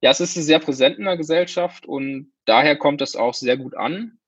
Ja, 0.00 0.10
es 0.10 0.20
ist 0.20 0.34
sehr 0.34 0.60
präsent 0.60 0.98
in 0.98 1.04
der 1.04 1.16
Gesellschaft 1.16 1.84
und 1.84 2.32
daher 2.46 2.76
kommt 2.76 3.02
es 3.02 3.16
auch 3.16 3.34
sehr 3.34 3.56
gut 3.56 3.74
an. 3.74 4.18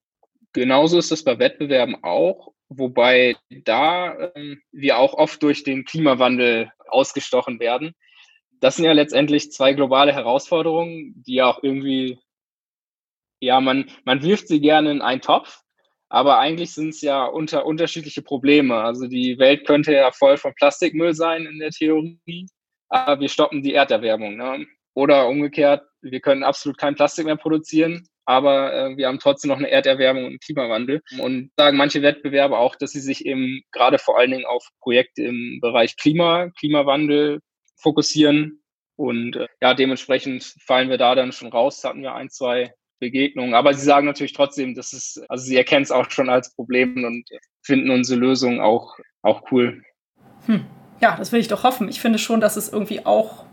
Genauso 0.52 0.98
ist 0.98 1.12
es 1.12 1.24
bei 1.24 1.38
Wettbewerben 1.38 2.02
auch. 2.02 2.52
Wobei 2.68 3.36
da 3.50 4.32
ähm, 4.34 4.60
wir 4.72 4.98
auch 4.98 5.14
oft 5.14 5.42
durch 5.42 5.62
den 5.62 5.84
Klimawandel 5.84 6.72
ausgestochen 6.88 7.60
werden. 7.60 7.94
Das 8.60 8.76
sind 8.76 8.84
ja 8.84 8.92
letztendlich 8.92 9.52
zwei 9.52 9.72
globale 9.72 10.12
Herausforderungen, 10.12 11.14
die 11.26 11.34
ja 11.34 11.46
auch 11.46 11.62
irgendwie, 11.62 12.18
ja, 13.40 13.60
man, 13.60 13.90
man 14.04 14.22
wirft 14.22 14.48
sie 14.48 14.60
gerne 14.60 14.90
in 14.90 15.02
einen 15.02 15.20
Topf, 15.20 15.60
aber 16.08 16.38
eigentlich 16.38 16.72
sind 16.72 16.90
es 16.90 17.02
ja 17.02 17.24
unter 17.24 17.66
unterschiedliche 17.66 18.22
Probleme. 18.22 18.76
Also 18.82 19.06
die 19.06 19.38
Welt 19.38 19.66
könnte 19.66 19.92
ja 19.92 20.10
voll 20.10 20.36
von 20.36 20.54
Plastikmüll 20.54 21.14
sein 21.14 21.46
in 21.46 21.58
der 21.58 21.70
Theorie, 21.70 22.46
aber 22.88 23.20
wir 23.20 23.28
stoppen 23.28 23.62
die 23.62 23.74
Erderwärmung. 23.74 24.36
Ne? 24.36 24.66
Oder 24.94 25.28
umgekehrt, 25.28 25.84
wir 26.00 26.20
können 26.20 26.42
absolut 26.42 26.78
kein 26.78 26.94
Plastik 26.94 27.26
mehr 27.26 27.36
produzieren, 27.36 28.08
aber 28.26 28.74
äh, 28.74 28.96
wir 28.96 29.06
haben 29.06 29.20
trotzdem 29.20 29.48
noch 29.48 29.58
eine 29.58 29.70
Erderwärmung 29.70 30.26
und 30.26 30.42
Klimawandel. 30.42 31.00
Und 31.18 31.50
sagen 31.56 31.76
manche 31.76 32.02
Wettbewerbe 32.02 32.58
auch, 32.58 32.76
dass 32.76 32.90
sie 32.90 33.00
sich 33.00 33.24
eben 33.24 33.62
gerade 33.72 33.98
vor 33.98 34.18
allen 34.18 34.32
Dingen 34.32 34.44
auf 34.44 34.68
Projekte 34.80 35.22
im 35.22 35.60
Bereich 35.62 35.96
Klima, 35.96 36.50
Klimawandel 36.58 37.40
fokussieren. 37.76 38.62
Und 38.96 39.36
äh, 39.36 39.46
ja, 39.62 39.74
dementsprechend 39.74 40.54
fallen 40.64 40.90
wir 40.90 40.98
da 40.98 41.14
dann 41.14 41.32
schon 41.32 41.48
raus. 41.48 41.80
Da 41.80 41.90
hatten 41.90 42.02
wir 42.02 42.14
ein, 42.14 42.28
zwei 42.28 42.72
Begegnungen. 42.98 43.54
Aber 43.54 43.74
sie 43.74 43.84
sagen 43.84 44.06
natürlich 44.06 44.32
trotzdem, 44.32 44.74
dass 44.74 44.92
es, 44.92 45.22
also 45.28 45.44
sie 45.44 45.56
erkennen 45.56 45.84
es 45.84 45.92
auch 45.92 46.10
schon 46.10 46.28
als 46.28 46.54
Problem 46.54 47.04
und 47.04 47.28
finden 47.62 47.90
unsere 47.90 48.18
Lösung 48.18 48.60
auch, 48.60 48.96
auch 49.22 49.52
cool. 49.52 49.82
Hm. 50.46 50.64
Ja, 51.00 51.16
das 51.16 51.30
will 51.30 51.40
ich 51.40 51.48
doch 51.48 51.62
hoffen. 51.62 51.88
Ich 51.88 52.00
finde 52.00 52.18
schon, 52.18 52.40
dass 52.40 52.56
es 52.56 52.72
irgendwie 52.72 53.04
auch 53.04 53.44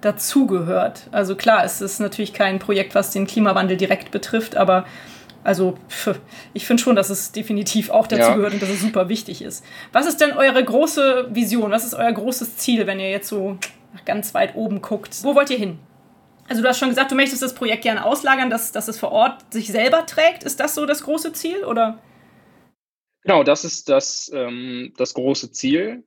dazugehört. 0.00 1.08
Also 1.12 1.36
klar, 1.36 1.64
es 1.64 1.80
ist 1.80 2.00
natürlich 2.00 2.32
kein 2.32 2.58
Projekt, 2.58 2.94
was 2.94 3.10
den 3.10 3.26
Klimawandel 3.26 3.76
direkt 3.76 4.10
betrifft, 4.10 4.56
aber 4.56 4.84
also 5.42 5.76
ich 6.54 6.66
finde 6.66 6.82
schon, 6.82 6.96
dass 6.96 7.10
es 7.10 7.32
definitiv 7.32 7.90
auch 7.90 8.06
dazu 8.06 8.22
ja. 8.30 8.34
gehört 8.34 8.54
und 8.54 8.62
dass 8.62 8.68
es 8.68 8.80
super 8.80 9.08
wichtig 9.08 9.42
ist. 9.42 9.64
Was 9.92 10.06
ist 10.06 10.20
denn 10.20 10.32
eure 10.32 10.62
große 10.62 11.28
Vision? 11.30 11.70
Was 11.70 11.84
ist 11.84 11.94
euer 11.94 12.12
großes 12.12 12.56
Ziel, 12.56 12.86
wenn 12.86 13.00
ihr 13.00 13.10
jetzt 13.10 13.28
so 13.28 13.58
ganz 14.04 14.34
weit 14.34 14.54
oben 14.54 14.82
guckt? 14.82 15.16
Wo 15.22 15.34
wollt 15.34 15.50
ihr 15.50 15.58
hin? 15.58 15.78
Also 16.48 16.62
du 16.62 16.68
hast 16.68 16.78
schon 16.78 16.88
gesagt, 16.88 17.12
du 17.12 17.14
möchtest 17.14 17.42
das 17.42 17.54
Projekt 17.54 17.82
gerne 17.82 18.04
auslagern, 18.04 18.50
dass, 18.50 18.72
dass 18.72 18.88
es 18.88 18.98
vor 18.98 19.12
Ort 19.12 19.52
sich 19.52 19.68
selber 19.68 20.04
trägt. 20.04 20.42
Ist 20.42 20.58
das 20.58 20.74
so 20.74 20.84
das 20.84 21.04
große 21.04 21.32
Ziel 21.32 21.64
oder? 21.64 21.98
Genau, 23.22 23.44
das 23.44 23.64
ist 23.64 23.88
das, 23.88 24.30
ähm, 24.34 24.92
das 24.96 25.14
große 25.14 25.52
Ziel. 25.52 26.04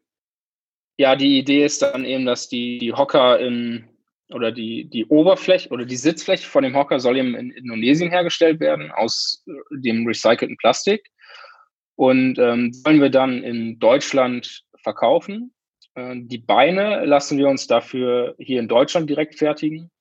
Ja, 0.97 1.15
die 1.15 1.39
Idee 1.39 1.65
ist 1.65 1.81
dann 1.81 2.05
eben, 2.05 2.25
dass 2.25 2.49
die, 2.49 2.77
die 2.77 2.93
Hocker 2.93 3.39
in, 3.39 3.85
oder 4.31 4.51
die, 4.51 4.85
die 4.85 5.05
Oberfläche 5.05 5.69
oder 5.69 5.85
die 5.85 5.95
Sitzfläche 5.95 6.47
von 6.47 6.63
dem 6.63 6.75
Hocker 6.75 6.99
soll 6.99 7.17
eben 7.17 7.35
in 7.35 7.51
Indonesien 7.51 8.11
hergestellt 8.11 8.59
werden 8.59 8.91
aus 8.91 9.43
dem 9.71 10.05
recycelten 10.05 10.57
Plastik. 10.57 11.09
Und 11.95 12.37
ähm, 12.39 12.71
wollen 12.83 13.01
wir 13.01 13.09
dann 13.09 13.43
in 13.43 13.79
Deutschland 13.79 14.63
verkaufen. 14.81 15.53
Äh, 15.95 16.15
die 16.17 16.39
Beine 16.39 17.05
lassen 17.05 17.37
wir 17.37 17.47
uns 17.47 17.67
dafür 17.67 18.35
hier 18.37 18.59
in 18.59 18.67
Deutschland 18.67 19.09
direkt 19.09 19.35
fertigen. 19.35 19.91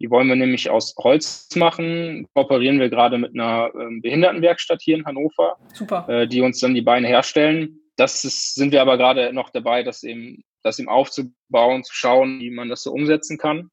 Die 0.00 0.10
wollen 0.10 0.28
wir 0.28 0.36
nämlich 0.36 0.70
aus 0.70 0.94
Holz 0.96 1.48
machen. 1.56 2.26
Kooperieren 2.34 2.78
wir 2.78 2.88
gerade 2.88 3.18
mit 3.18 3.34
einer 3.34 3.70
ähm, 3.74 4.00
Behindertenwerkstatt 4.00 4.80
hier 4.80 4.96
in 4.96 5.04
Hannover, 5.04 5.56
Super. 5.74 6.08
Äh, 6.08 6.28
die 6.28 6.40
uns 6.40 6.60
dann 6.60 6.74
die 6.74 6.82
Beine 6.82 7.08
herstellen 7.08 7.80
das 7.98 8.24
ist, 8.24 8.54
sind 8.54 8.70
wir 8.72 8.80
aber 8.80 8.96
gerade 8.96 9.32
noch 9.32 9.50
dabei, 9.50 9.82
das 9.82 10.04
eben, 10.04 10.44
das 10.62 10.78
eben 10.78 10.88
aufzubauen, 10.88 11.82
zu 11.82 11.92
schauen, 11.92 12.38
wie 12.38 12.50
man 12.50 12.68
das 12.68 12.84
so 12.84 12.92
umsetzen 12.92 13.38
kann. 13.38 13.70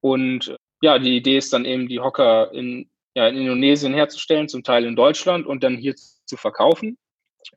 Und 0.00 0.56
ja, 0.80 0.98
die 0.98 1.16
Idee 1.16 1.36
ist 1.36 1.52
dann 1.52 1.66
eben, 1.66 1.86
die 1.86 2.00
Hocker 2.00 2.52
in, 2.52 2.90
ja, 3.14 3.28
in 3.28 3.36
Indonesien 3.36 3.92
herzustellen, 3.92 4.48
zum 4.48 4.64
Teil 4.64 4.86
in 4.86 4.96
Deutschland 4.96 5.46
und 5.46 5.62
dann 5.62 5.76
hier 5.76 5.94
zu 5.94 6.36
verkaufen. 6.38 6.96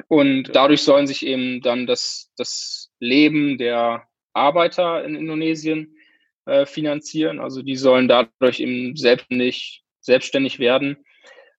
Und 0.10 0.54
dadurch 0.54 0.82
sollen 0.82 1.08
sich 1.08 1.26
eben 1.26 1.62
dann 1.62 1.88
das, 1.88 2.32
das 2.36 2.92
Leben 3.00 3.58
der 3.58 4.08
Arbeiter 4.34 5.06
in 5.06 5.16
Indonesien 5.16 5.96
äh, 6.46 6.66
finanzieren. 6.66 7.40
Also 7.40 7.62
die 7.62 7.78
sollen 7.78 8.10
dadurch 8.10 8.60
eben 8.60 8.98
selbstständig, 8.98 9.84
selbstständig 10.02 10.60
werden 10.60 10.98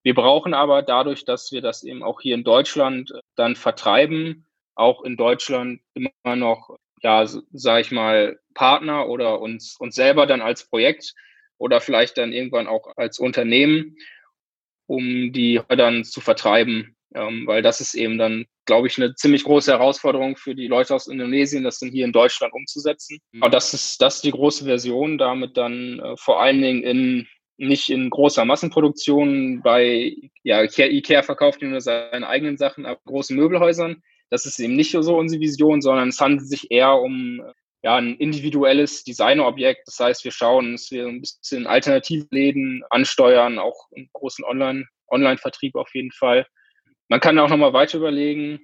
wir 0.03 0.15
brauchen 0.15 0.55
aber 0.55 0.83
dadurch, 0.83 1.25
dass 1.25 1.53
wir 1.53 1.61
das 1.61 1.83
eben 1.83 2.03
auch 2.03 2.21
hier 2.21 2.35
in 2.35 2.45
Deutschland 2.45 3.11
äh, 3.11 3.21
dann 3.37 3.57
vertreiben, 3.57 4.47
auch 4.75 5.03
in 5.03 5.17
Deutschland 5.17 5.81
immer 5.95 6.37
noch, 6.37 6.77
ja, 7.03 7.27
sage 7.27 7.81
ich 7.81 7.91
mal, 7.91 8.39
Partner 8.55 9.09
oder 9.09 9.41
uns, 9.41 9.77
uns 9.79 9.95
selber 9.95 10.27
dann 10.27 10.41
als 10.41 10.69
Projekt 10.69 11.15
oder 11.59 11.81
vielleicht 11.81 12.19
dann 12.19 12.33
irgendwann 12.33 12.69
auch 12.69 12.97
als 12.97 13.19
Unternehmen, 13.19 13.97
um 14.87 15.33
die 15.33 15.61
dann 15.69 16.05
zu 16.05 16.21
vertreiben 16.21 16.97
ähm, 17.15 17.47
weil 17.47 17.63
das 17.63 17.81
ist 17.81 17.95
eben 17.95 18.19
dann, 18.19 18.47
glaube 18.67 18.87
ich, 18.87 18.99
eine 18.99 19.15
ziemlich 19.15 19.45
große 19.45 19.73
Herausforderung 19.73 20.37
für 20.37 20.55
die 20.55 20.67
Leute 20.67 20.95
aus 20.95 21.07
Indonesien, 21.07 21.65
das 21.65 21.79
dann 21.79 21.91
hier 21.91 22.05
in 22.05 22.13
Deutschland 22.13 22.53
umzusetzen. 22.53 23.19
Mhm. 23.33 23.43
Aber 23.43 23.51
das 23.51 23.73
ist, 23.73 24.03
das 24.03 24.17
ist 24.17 24.25
die 24.25 24.31
große 24.31 24.65
Version, 24.65 25.19
damit 25.19 25.57
dann 25.57 26.01
äh, 26.01 26.17
vor 26.17 26.43
allen 26.43 26.61
Dingen 26.61 26.83
in 26.83 27.29
nicht 27.59 27.91
in 27.91 28.09
großer 28.09 28.45
Massenproduktion 28.45 29.61
bei 29.63 30.17
ja, 30.43 30.63
Ikea 30.63 31.23
verkauft 31.23 31.61
nur 31.61 31.81
seine 31.81 32.27
eigenen 32.27 32.57
Sachen 32.57 32.87
ab 32.87 33.01
großen 33.05 33.37
Möbelhäusern. 33.37 34.03
Das 34.31 34.47
ist 34.47 34.59
eben 34.61 34.77
nicht 34.77 34.93
so 34.93 35.17
unsere 35.17 35.41
Vision, 35.41 35.83
sondern 35.83 36.09
es 36.09 36.21
handelt 36.21 36.49
sich 36.49 36.71
eher 36.71 36.95
um 36.95 37.43
ja, 37.83 37.97
ein 37.97 38.17
individuelles 38.17 39.05
Designerobjekt. 39.05 39.87
Das 39.87 39.99
heißt, 39.99 40.25
wir 40.25 40.33
schauen, 40.33 40.73
dass 40.73 40.91
wir 40.91 41.07
ein 41.07 41.21
bisschen 41.21 41.67
Alternativläden 41.67 42.85
ansteuern, 42.91 43.59
auch 43.59 43.89
im 43.93 44.09
großen 44.13 44.45
Online, 44.45 44.87
Online-Vertrieb 45.09 45.75
auf 45.75 45.95
jeden 45.95 46.13
Fall. 46.13 46.47
Man 47.09 47.21
kann 47.21 47.39
auch 47.39 47.49
nochmal 47.49 47.73
weiter 47.73 47.99
überlegen, 47.99 48.61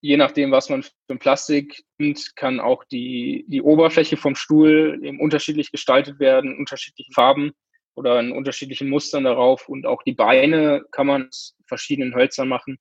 je 0.00 0.16
nachdem, 0.16 0.50
was 0.50 0.70
man 0.70 0.82
für 0.82 1.16
Plastik 1.18 1.82
nimmt, 1.98 2.36
kann 2.36 2.60
auch 2.60 2.84
die, 2.84 3.44
die 3.48 3.60
Oberfläche 3.60 4.16
vom 4.16 4.34
Stuhl 4.34 5.00
eben 5.02 5.20
unterschiedlich 5.20 5.70
gestaltet 5.70 6.20
werden, 6.20 6.56
unterschiedliche 6.56 7.12
Farben 7.12 7.52
oder 7.94 8.20
in 8.20 8.32
unterschiedlichen 8.32 8.88
Mustern 8.88 9.24
darauf. 9.24 9.68
Und 9.68 9.86
auch 9.86 10.02
die 10.02 10.12
Beine 10.12 10.84
kann 10.90 11.06
man 11.06 11.28
aus 11.28 11.56
verschiedenen 11.66 12.14
Hölzern 12.14 12.48
machen. 12.48 12.78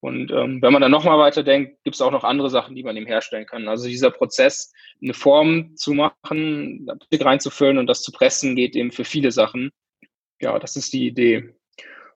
Und 0.00 0.30
ähm, 0.32 0.60
wenn 0.60 0.72
man 0.72 0.82
dann 0.82 0.90
nochmal 0.90 1.18
weiterdenkt, 1.18 1.82
gibt 1.82 1.96
es 1.96 2.02
auch 2.02 2.10
noch 2.10 2.24
andere 2.24 2.50
Sachen, 2.50 2.74
die 2.74 2.82
man 2.82 2.94
eben 2.94 3.06
herstellen 3.06 3.46
kann. 3.46 3.68
Also 3.68 3.88
dieser 3.88 4.10
Prozess, 4.10 4.70
eine 5.02 5.14
Form 5.14 5.74
zu 5.76 5.94
machen, 5.94 6.84
Plastik 6.84 7.24
reinzufüllen 7.24 7.78
und 7.78 7.86
das 7.86 8.02
zu 8.02 8.12
pressen, 8.12 8.54
geht 8.54 8.76
eben 8.76 8.92
für 8.92 9.04
viele 9.04 9.32
Sachen. 9.32 9.70
Ja, 10.42 10.58
das 10.58 10.76
ist 10.76 10.92
die 10.92 11.06
Idee. 11.06 11.54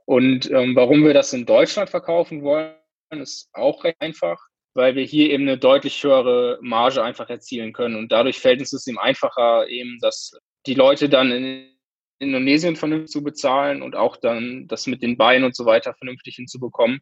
Und 0.04 0.50
ähm, 0.50 0.76
warum 0.76 1.02
wir 1.02 1.14
das 1.14 1.32
in 1.32 1.46
Deutschland 1.46 1.88
verkaufen 1.88 2.42
wollen, 2.42 2.74
ist 3.10 3.48
auch 3.54 3.84
recht 3.84 4.00
einfach, 4.00 4.38
weil 4.74 4.94
wir 4.94 5.04
hier 5.04 5.30
eben 5.30 5.44
eine 5.44 5.56
deutlich 5.56 6.04
höhere 6.04 6.58
Marge 6.60 7.02
einfach 7.02 7.30
erzielen 7.30 7.72
können. 7.72 7.96
Und 7.96 8.12
dadurch 8.12 8.38
fällt 8.38 8.60
uns 8.60 8.74
es 8.74 8.86
eben 8.86 8.98
einfacher, 8.98 9.66
eben, 9.68 9.98
dass 10.00 10.38
die 10.66 10.74
Leute 10.74 11.08
dann 11.08 11.30
in 11.30 11.77
Indonesien 12.18 12.76
vernünftig 12.76 13.10
zu 13.10 13.22
bezahlen 13.22 13.82
und 13.82 13.96
auch 13.96 14.16
dann 14.16 14.66
das 14.68 14.86
mit 14.86 15.02
den 15.02 15.16
Beinen 15.16 15.44
und 15.44 15.54
so 15.54 15.66
weiter 15.66 15.94
vernünftig 15.94 16.36
hinzubekommen. 16.36 17.00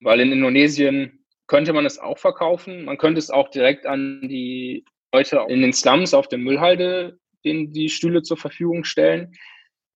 Weil 0.00 0.20
in 0.20 0.32
Indonesien 0.32 1.24
könnte 1.46 1.72
man 1.72 1.86
es 1.86 1.98
auch 1.98 2.18
verkaufen. 2.18 2.84
Man 2.84 2.98
könnte 2.98 3.18
es 3.18 3.30
auch 3.30 3.50
direkt 3.50 3.86
an 3.86 4.20
die 4.22 4.84
Leute 5.12 5.44
in 5.48 5.62
den 5.62 5.72
Slums 5.72 6.14
auf 6.14 6.28
der 6.28 6.38
Müllhalde 6.38 7.18
den 7.44 7.72
die 7.72 7.88
Stühle 7.88 8.22
zur 8.22 8.36
Verfügung 8.36 8.84
stellen. 8.84 9.32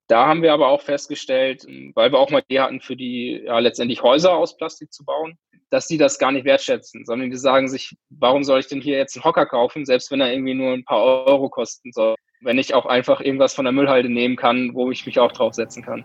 Da 0.06 0.26
haben 0.26 0.42
wir 0.42 0.52
aber 0.52 0.68
auch 0.68 0.82
festgestellt, 0.82 1.66
weil 1.94 2.12
wir 2.12 2.18
auch 2.18 2.30
mal 2.30 2.42
die 2.48 2.60
hatten, 2.60 2.80
für 2.80 2.96
die 2.96 3.42
ja 3.44 3.58
letztendlich 3.58 4.02
Häuser 4.02 4.36
aus 4.36 4.56
Plastik 4.56 4.92
zu 4.92 5.04
bauen, 5.04 5.38
dass 5.70 5.86
die 5.86 5.98
das 5.98 6.18
gar 6.18 6.32
nicht 6.32 6.46
wertschätzen, 6.46 7.04
sondern 7.04 7.30
die 7.30 7.36
sagen 7.36 7.68
sich, 7.68 7.94
warum 8.08 8.42
soll 8.42 8.60
ich 8.60 8.68
denn 8.68 8.80
hier 8.80 8.96
jetzt 8.96 9.16
einen 9.16 9.24
Hocker 9.24 9.44
kaufen, 9.44 9.84
selbst 9.84 10.10
wenn 10.10 10.20
er 10.20 10.32
irgendwie 10.32 10.54
nur 10.54 10.72
ein 10.72 10.84
paar 10.84 11.02
Euro 11.02 11.50
kosten 11.50 11.92
soll, 11.92 12.14
wenn 12.40 12.58
ich 12.58 12.74
auch 12.74 12.86
einfach 12.86 13.20
irgendwas 13.20 13.54
von 13.54 13.64
der 13.64 13.72
Müllhalde 13.72 14.08
nehmen 14.08 14.36
kann, 14.36 14.74
wo 14.74 14.90
ich 14.90 15.06
mich 15.06 15.18
auch 15.18 15.32
draufsetzen 15.32 15.82
kann. 15.82 16.04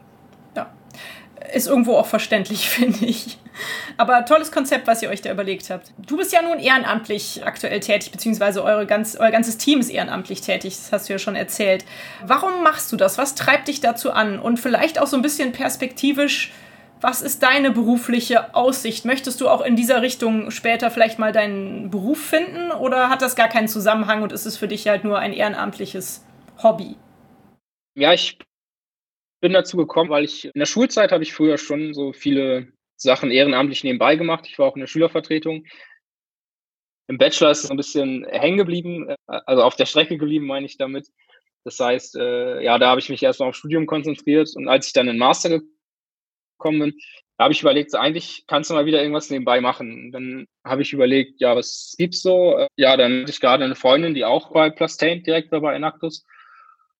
Ja, 0.55 0.71
ist 1.53 1.67
irgendwo 1.67 1.95
auch 1.95 2.07
verständlich, 2.07 2.69
finde 2.69 3.05
ich. 3.05 3.37
Aber 3.97 4.25
tolles 4.25 4.51
Konzept, 4.51 4.87
was 4.87 5.03
ihr 5.03 5.09
euch 5.09 5.21
da 5.21 5.31
überlegt 5.31 5.69
habt. 5.69 5.93
Du 5.97 6.17
bist 6.17 6.33
ja 6.33 6.41
nun 6.41 6.57
ehrenamtlich 6.57 7.45
aktuell 7.45 7.79
tätig, 7.79 8.11
beziehungsweise 8.11 8.63
eure 8.63 8.87
ganz, 8.87 9.15
euer 9.15 9.31
ganzes 9.31 9.57
Team 9.57 9.79
ist 9.79 9.89
ehrenamtlich 9.89 10.41
tätig, 10.41 10.75
das 10.75 10.91
hast 10.91 11.09
du 11.09 11.13
ja 11.13 11.19
schon 11.19 11.35
erzählt. 11.35 11.85
Warum 12.25 12.63
machst 12.63 12.91
du 12.91 12.95
das? 12.95 13.17
Was 13.17 13.35
treibt 13.35 13.67
dich 13.67 13.81
dazu 13.81 14.11
an? 14.11 14.39
Und 14.39 14.59
vielleicht 14.59 14.99
auch 14.99 15.07
so 15.07 15.15
ein 15.15 15.21
bisschen 15.21 15.51
perspektivisch, 15.51 16.51
was 17.03 17.21
ist 17.21 17.43
deine 17.43 17.71
berufliche 17.71 18.55
Aussicht? 18.55 19.03
Möchtest 19.03 19.41
du 19.41 19.49
auch 19.49 19.59
in 19.59 19.75
dieser 19.75 20.01
Richtung 20.01 20.51
später 20.51 20.89
vielleicht 20.89 21.19
mal 21.19 21.33
deinen 21.33 21.89
Beruf 21.89 22.17
finden 22.17 22.71
oder 22.71 23.09
hat 23.09 23.21
das 23.21 23.35
gar 23.35 23.49
keinen 23.49 23.67
Zusammenhang 23.67 24.23
und 24.23 24.31
ist 24.31 24.45
es 24.45 24.55
für 24.55 24.69
dich 24.69 24.87
halt 24.87 25.03
nur 25.03 25.19
ein 25.19 25.33
ehrenamtliches 25.33 26.25
Hobby? 26.63 26.95
Ja, 27.95 28.13
ich 28.13 28.39
bin 29.41 29.51
dazu 29.51 29.75
gekommen, 29.75 30.09
weil 30.09 30.23
ich 30.23 30.45
in 30.45 30.57
der 30.57 30.65
Schulzeit 30.65 31.11
habe 31.11 31.23
ich 31.23 31.33
früher 31.33 31.57
schon 31.57 31.93
so 31.93 32.13
viele 32.13 32.71
Sachen 32.95 33.31
ehrenamtlich 33.31 33.83
nebenbei 33.83 34.15
gemacht. 34.15 34.45
Ich 34.47 34.57
war 34.57 34.67
auch 34.67 34.75
in 34.75 34.79
der 34.79 34.87
Schülervertretung. 34.87 35.65
Im 37.09 37.17
Bachelor 37.17 37.51
ist 37.51 37.65
es 37.65 37.69
ein 37.69 37.75
bisschen 37.75 38.25
hängen 38.29 38.57
geblieben, 38.57 39.09
äh, 39.09 39.15
also 39.27 39.61
auf 39.63 39.75
der 39.75 39.87
Strecke 39.87 40.17
geblieben, 40.17 40.45
meine 40.45 40.65
ich 40.65 40.77
damit. 40.77 41.09
Das 41.65 41.77
heißt, 41.81 42.15
äh, 42.15 42.63
ja, 42.63 42.79
da 42.79 42.87
habe 42.87 43.01
ich 43.01 43.09
mich 43.09 43.21
erstmal 43.21 43.49
aufs 43.49 43.57
Studium 43.57 43.87
konzentriert 43.87 44.49
und 44.55 44.69
als 44.69 44.87
ich 44.87 44.93
dann 44.93 45.09
in 45.09 45.17
Master 45.17 45.49
gekommen 45.49 45.73
bin, 46.71 46.93
habe 47.39 47.53
ich 47.53 47.61
überlegt, 47.61 47.95
eigentlich 47.95 48.45
kannst 48.47 48.69
du 48.69 48.73
mal 48.73 48.85
wieder 48.85 49.01
irgendwas 49.01 49.29
nebenbei 49.29 49.61
machen. 49.61 50.11
Dann 50.11 50.47
habe 50.63 50.81
ich 50.81 50.93
überlegt, 50.93 51.41
ja, 51.41 51.55
was 51.55 51.95
gibt's 51.97 52.21
so? 52.21 52.57
Äh, 52.57 52.67
ja, 52.75 52.95
dann 52.97 53.21
hatte 53.21 53.31
ich 53.31 53.39
gerade 53.39 53.63
eine 53.63 53.75
Freundin, 53.75 54.13
die 54.13 54.25
auch 54.25 54.51
bei 54.51 54.69
Plastain 54.69 55.23
direkt 55.23 55.51
war 55.51 55.61
bei 55.61 55.75
Enactus. 55.75 56.25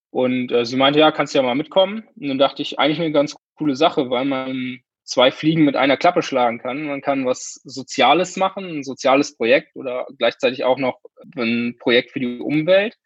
Und 0.10 0.52
äh, 0.52 0.66
sie 0.66 0.78
meinte, 0.78 1.00
ja, 1.00 1.12
kannst 1.12 1.34
du 1.34 1.40
ja 1.40 1.44
mal 1.44 1.56
mitkommen. 1.56 2.08
Und 2.16 2.28
dann 2.28 2.38
dachte 2.38 2.62
ich, 2.62 2.80
eigentlich 2.80 3.00
eine 3.00 3.12
ganz 3.12 3.36
coole 3.56 3.76
Sache, 3.76 4.10
weil 4.10 4.26
man 4.26 4.80
zwei 5.04 5.32
Fliegen 5.32 5.66
mit 5.66 5.76
einer 5.76 5.98
Klappe 5.98 6.22
schlagen 6.22 6.60
kann. 6.60 6.84
Man 6.84 7.02
kann 7.02 7.26
was 7.26 7.60
Soziales 7.64 8.38
machen, 8.38 8.66
ein 8.66 8.84
soziales 8.84 9.36
Projekt 9.36 9.76
oder 9.76 10.08
gleichzeitig 10.18 10.64
auch 10.64 10.78
noch 10.78 11.00
ein 11.36 11.78
Projekt 11.80 12.12
für 12.12 12.20
die 12.20 12.40
Umwelt. 12.40 12.98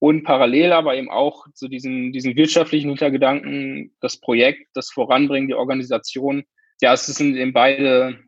Und 0.00 0.24
parallel 0.24 0.72
aber 0.72 0.96
eben 0.96 1.10
auch 1.10 1.46
zu 1.52 1.68
diesen, 1.68 2.10
diesen 2.12 2.34
wirtschaftlichen 2.34 2.88
Hintergedanken, 2.88 3.94
das 4.00 4.16
Projekt, 4.18 4.68
das 4.72 4.90
Voranbringen, 4.90 5.46
die 5.46 5.54
Organisation. 5.54 6.44
Ja, 6.80 6.94
es 6.94 7.04
sind 7.04 7.36
eben 7.36 7.52
beide, 7.52 8.18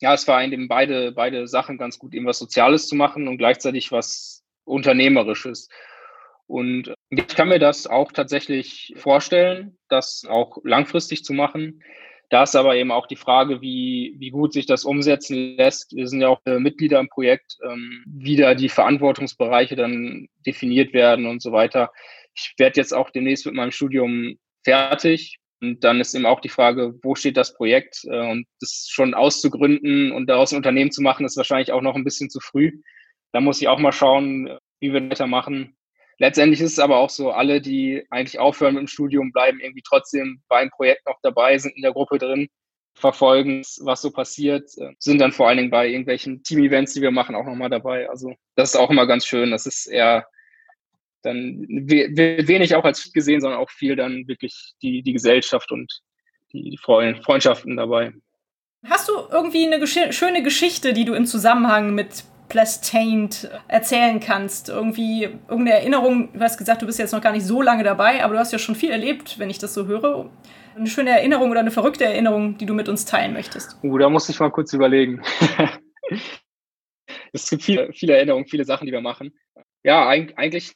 ja, 0.00 0.14
es 0.14 0.26
war 0.26 0.42
eben 0.42 0.68
beide, 0.68 1.12
beide 1.12 1.46
Sachen 1.46 1.76
ganz 1.76 1.98
gut, 1.98 2.14
eben 2.14 2.24
was 2.24 2.38
Soziales 2.38 2.88
zu 2.88 2.96
machen 2.96 3.28
und 3.28 3.36
gleichzeitig 3.36 3.92
was 3.92 4.44
Unternehmerisches. 4.64 5.68
Und 6.46 6.94
ich 7.10 7.28
kann 7.28 7.48
mir 7.48 7.58
das 7.58 7.86
auch 7.86 8.10
tatsächlich 8.10 8.94
vorstellen, 8.96 9.78
das 9.90 10.24
auch 10.26 10.58
langfristig 10.64 11.22
zu 11.22 11.34
machen. 11.34 11.82
Da 12.32 12.44
ist 12.44 12.56
aber 12.56 12.76
eben 12.76 12.90
auch 12.90 13.06
die 13.06 13.16
Frage, 13.16 13.60
wie, 13.60 14.14
wie 14.16 14.30
gut 14.30 14.54
sich 14.54 14.64
das 14.64 14.86
umsetzen 14.86 15.54
lässt. 15.58 15.94
Wir 15.94 16.08
sind 16.08 16.22
ja 16.22 16.28
auch 16.28 16.40
äh, 16.46 16.58
Mitglieder 16.58 16.98
im 16.98 17.10
Projekt, 17.10 17.58
ähm, 17.62 18.02
wie 18.06 18.36
da 18.36 18.54
die 18.54 18.70
Verantwortungsbereiche 18.70 19.76
dann 19.76 20.28
definiert 20.46 20.94
werden 20.94 21.26
und 21.26 21.42
so 21.42 21.52
weiter. 21.52 21.92
Ich 22.34 22.54
werde 22.56 22.80
jetzt 22.80 22.94
auch 22.94 23.10
demnächst 23.10 23.44
mit 23.44 23.54
meinem 23.54 23.70
Studium 23.70 24.38
fertig. 24.64 25.40
Und 25.60 25.84
dann 25.84 26.00
ist 26.00 26.14
eben 26.14 26.24
auch 26.24 26.40
die 26.40 26.48
Frage, 26.48 26.94
wo 27.02 27.14
steht 27.14 27.36
das 27.36 27.52
Projekt? 27.52 28.02
Äh, 28.04 28.30
und 28.30 28.46
das 28.60 28.88
schon 28.88 29.12
auszugründen 29.12 30.10
und 30.10 30.26
daraus 30.26 30.52
ein 30.52 30.56
Unternehmen 30.56 30.90
zu 30.90 31.02
machen, 31.02 31.26
ist 31.26 31.36
wahrscheinlich 31.36 31.70
auch 31.70 31.82
noch 31.82 31.96
ein 31.96 32.04
bisschen 32.04 32.30
zu 32.30 32.40
früh. 32.40 32.80
Da 33.32 33.42
muss 33.42 33.60
ich 33.60 33.68
auch 33.68 33.78
mal 33.78 33.92
schauen, 33.92 34.56
wie 34.80 34.94
wir 34.94 35.10
weitermachen. 35.10 35.76
Letztendlich 36.22 36.60
ist 36.60 36.74
es 36.74 36.78
aber 36.78 36.98
auch 36.98 37.10
so, 37.10 37.32
alle, 37.32 37.60
die 37.60 38.06
eigentlich 38.10 38.38
aufhören 38.38 38.74
mit 38.74 38.82
dem 38.82 38.86
Studium, 38.86 39.32
bleiben 39.32 39.58
irgendwie 39.58 39.82
trotzdem 39.84 40.40
beim 40.46 40.70
Projekt 40.70 41.04
noch 41.04 41.18
dabei, 41.20 41.58
sind 41.58 41.74
in 41.74 41.82
der 41.82 41.92
Gruppe 41.92 42.18
drin, 42.18 42.48
verfolgen, 42.94 43.62
was 43.80 44.02
so 44.02 44.12
passiert, 44.12 44.70
äh, 44.78 44.92
sind 45.00 45.20
dann 45.20 45.32
vor 45.32 45.48
allen 45.48 45.56
Dingen 45.56 45.72
bei 45.72 45.88
irgendwelchen 45.88 46.44
Team-Events, 46.44 46.94
die 46.94 47.02
wir 47.02 47.10
machen, 47.10 47.34
auch 47.34 47.44
nochmal 47.44 47.70
dabei. 47.70 48.08
Also 48.08 48.36
das 48.54 48.72
ist 48.72 48.76
auch 48.76 48.90
immer 48.90 49.08
ganz 49.08 49.26
schön. 49.26 49.50
Das 49.50 49.66
ist 49.66 49.86
eher 49.86 50.24
dann 51.22 51.66
wenig 51.66 52.76
auch 52.76 52.84
als 52.84 53.12
gesehen, 53.12 53.40
sondern 53.40 53.58
auch 53.58 53.70
viel 53.70 53.96
dann 53.96 54.28
wirklich 54.28 54.74
die, 54.80 55.02
die 55.02 55.14
Gesellschaft 55.14 55.72
und 55.72 56.02
die 56.52 56.78
Freundschaften 56.80 57.76
dabei. 57.76 58.12
Hast 58.88 59.08
du 59.08 59.14
irgendwie 59.28 59.66
eine 59.66 59.80
gesch 59.80 59.98
schöne 60.10 60.44
Geschichte, 60.44 60.92
die 60.92 61.04
du 61.04 61.14
im 61.14 61.26
Zusammenhang 61.26 61.96
mit 61.96 62.22
Plastained 62.52 63.50
erzählen 63.66 64.20
kannst. 64.20 64.68
Irgendwie 64.68 65.22
irgendeine 65.22 65.72
Erinnerung, 65.72 66.34
du 66.34 66.40
hast 66.40 66.58
gesagt, 66.58 66.82
du 66.82 66.86
bist 66.86 66.98
jetzt 66.98 67.12
noch 67.12 67.22
gar 67.22 67.32
nicht 67.32 67.46
so 67.46 67.62
lange 67.62 67.82
dabei, 67.82 68.22
aber 68.22 68.34
du 68.34 68.40
hast 68.40 68.52
ja 68.52 68.58
schon 68.58 68.74
viel 68.74 68.90
erlebt, 68.90 69.38
wenn 69.38 69.48
ich 69.48 69.58
das 69.58 69.72
so 69.72 69.86
höre. 69.86 70.30
Eine 70.76 70.86
schöne 70.86 71.10
Erinnerung 71.10 71.50
oder 71.50 71.60
eine 71.60 71.70
verrückte 71.70 72.04
Erinnerung, 72.04 72.58
die 72.58 72.66
du 72.66 72.74
mit 72.74 72.90
uns 72.90 73.06
teilen 73.06 73.32
möchtest. 73.32 73.78
Uh, 73.82 73.96
da 73.96 74.10
muss 74.10 74.28
ich 74.28 74.38
mal 74.38 74.50
kurz 74.50 74.74
überlegen. 74.74 75.22
es 77.32 77.48
gibt 77.48 77.62
viele, 77.62 77.90
viele 77.94 78.16
Erinnerungen, 78.16 78.46
viele 78.46 78.66
Sachen, 78.66 78.84
die 78.84 78.92
wir 78.92 79.00
machen. 79.00 79.32
Ja, 79.82 80.06
eigentlich 80.06 80.74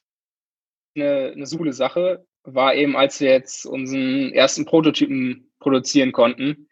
eine, 0.96 1.32
eine 1.34 1.46
super 1.46 1.74
Sache 1.74 2.24
war 2.44 2.74
eben, 2.74 2.96
als 2.96 3.20
wir 3.20 3.32
jetzt 3.32 3.66
unseren 3.66 4.32
ersten 4.32 4.64
Prototypen 4.64 5.52
produzieren 5.58 6.12
konnten. 6.12 6.68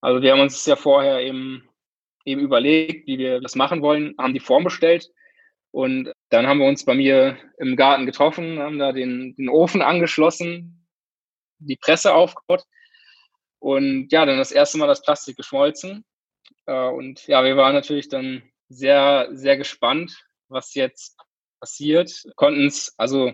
Also 0.00 0.22
wir 0.22 0.30
haben 0.30 0.40
uns 0.40 0.64
ja 0.64 0.76
vorher 0.76 1.22
eben 1.22 1.68
eben 2.24 2.40
überlegt, 2.40 3.06
wie 3.06 3.18
wir 3.18 3.40
das 3.40 3.54
machen 3.54 3.82
wollen, 3.82 4.14
haben 4.18 4.34
die 4.34 4.40
Form 4.40 4.64
bestellt 4.64 5.10
und 5.70 6.12
dann 6.28 6.46
haben 6.46 6.60
wir 6.60 6.68
uns 6.68 6.84
bei 6.84 6.94
mir 6.94 7.36
im 7.58 7.76
Garten 7.76 8.06
getroffen, 8.06 8.60
haben 8.60 8.78
da 8.78 8.92
den, 8.92 9.34
den 9.36 9.48
Ofen 9.48 9.82
angeschlossen, 9.82 10.86
die 11.58 11.76
Presse 11.76 12.14
aufgebaut 12.14 12.64
und 13.58 14.12
ja, 14.12 14.26
dann 14.26 14.38
das 14.38 14.52
erste 14.52 14.78
Mal 14.78 14.86
das 14.86 15.02
Plastik 15.02 15.36
geschmolzen. 15.36 16.04
Äh, 16.66 16.88
und 16.88 17.26
ja, 17.26 17.42
wir 17.42 17.56
waren 17.56 17.74
natürlich 17.74 18.08
dann 18.08 18.42
sehr, 18.68 19.28
sehr 19.32 19.56
gespannt, 19.56 20.24
was 20.48 20.74
jetzt 20.74 21.16
passiert. 21.60 22.24
Konnten 22.36 22.66
es, 22.66 22.94
also 22.98 23.32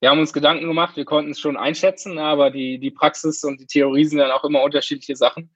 wir 0.00 0.10
haben 0.10 0.20
uns 0.20 0.32
Gedanken 0.32 0.66
gemacht, 0.66 0.96
wir 0.96 1.04
konnten 1.04 1.32
es 1.32 1.40
schon 1.40 1.56
einschätzen, 1.56 2.18
aber 2.18 2.50
die, 2.50 2.78
die 2.78 2.90
Praxis 2.90 3.44
und 3.44 3.60
die 3.60 3.66
Theorie 3.66 4.04
sind 4.04 4.18
dann 4.18 4.30
auch 4.30 4.44
immer 4.44 4.62
unterschiedliche 4.62 5.16
Sachen. 5.16 5.54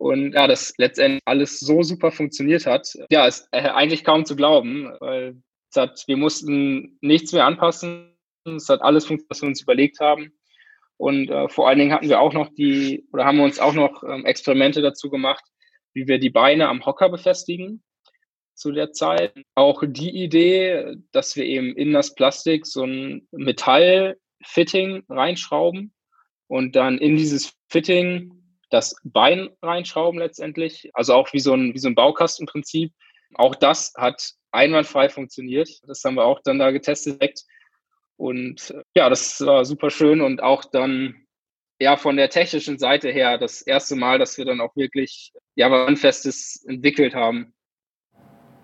Und 0.00 0.32
ja, 0.32 0.46
das 0.46 0.72
letztendlich 0.78 1.20
alles 1.26 1.60
so 1.60 1.82
super 1.82 2.10
funktioniert 2.10 2.64
hat, 2.64 2.88
ja, 3.10 3.26
ist 3.26 3.46
äh, 3.50 3.68
eigentlich 3.68 4.02
kaum 4.02 4.24
zu 4.24 4.34
glauben, 4.34 4.90
weil 4.98 5.36
es 5.68 5.76
hat, 5.76 6.04
wir 6.06 6.16
mussten 6.16 6.96
nichts 7.02 7.34
mehr 7.34 7.44
anpassen. 7.44 8.16
Es 8.46 8.70
hat 8.70 8.80
alles 8.80 9.04
funktioniert, 9.04 9.30
was 9.30 9.42
wir 9.42 9.48
uns 9.48 9.60
überlegt 9.60 10.00
haben. 10.00 10.32
Und 10.96 11.28
äh, 11.28 11.50
vor 11.50 11.68
allen 11.68 11.78
Dingen 11.78 11.92
hatten 11.92 12.08
wir 12.08 12.18
auch 12.18 12.32
noch 12.32 12.48
die, 12.54 13.06
oder 13.12 13.26
haben 13.26 13.36
wir 13.36 13.44
uns 13.44 13.58
auch 13.58 13.74
noch 13.74 14.02
ähm, 14.02 14.24
Experimente 14.24 14.80
dazu 14.80 15.10
gemacht, 15.10 15.44
wie 15.92 16.08
wir 16.08 16.18
die 16.18 16.30
Beine 16.30 16.68
am 16.68 16.86
Hocker 16.86 17.10
befestigen 17.10 17.82
zu 18.54 18.72
der 18.72 18.92
Zeit. 18.92 19.34
Auch 19.54 19.82
die 19.86 20.16
Idee, 20.16 20.96
dass 21.12 21.36
wir 21.36 21.44
eben 21.44 21.76
in 21.76 21.92
das 21.92 22.14
Plastik 22.14 22.64
so 22.66 22.84
ein 22.84 23.28
Metallfitting 23.32 25.02
reinschrauben 25.10 25.92
und 26.46 26.74
dann 26.74 26.96
in 26.96 27.16
dieses 27.16 27.52
Fitting 27.68 28.39
das 28.70 28.96
Bein 29.04 29.50
reinschrauben 29.62 30.18
letztendlich. 30.18 30.90
Also 30.94 31.14
auch 31.14 31.32
wie 31.32 31.40
so 31.40 31.54
ein, 31.54 31.74
wie 31.74 31.78
so 31.78 31.88
ein 31.88 31.94
Baukastenprinzip. 31.94 32.92
Auch 33.34 33.54
das 33.54 33.92
hat 33.96 34.34
einwandfrei 34.52 35.08
funktioniert. 35.08 35.68
Das 35.86 36.02
haben 36.04 36.14
wir 36.14 36.24
auch 36.24 36.40
dann 36.42 36.58
da 36.58 36.70
getestet. 36.70 37.44
Und 38.16 38.70
äh, 38.70 38.82
ja, 38.94 39.08
das 39.08 39.40
war 39.40 39.64
super 39.64 39.90
schön 39.90 40.20
und 40.20 40.42
auch 40.42 40.64
dann 40.64 41.26
ja 41.80 41.96
von 41.96 42.16
der 42.16 42.28
technischen 42.28 42.78
Seite 42.78 43.10
her 43.10 43.38
das 43.38 43.62
erste 43.62 43.96
Mal, 43.96 44.18
dass 44.18 44.36
wir 44.36 44.44
dann 44.44 44.60
auch 44.60 44.76
wirklich 44.76 45.32
ja 45.54 45.70
was 45.70 45.86
Handfestes 45.86 46.64
entwickelt 46.68 47.14
haben. 47.14 47.54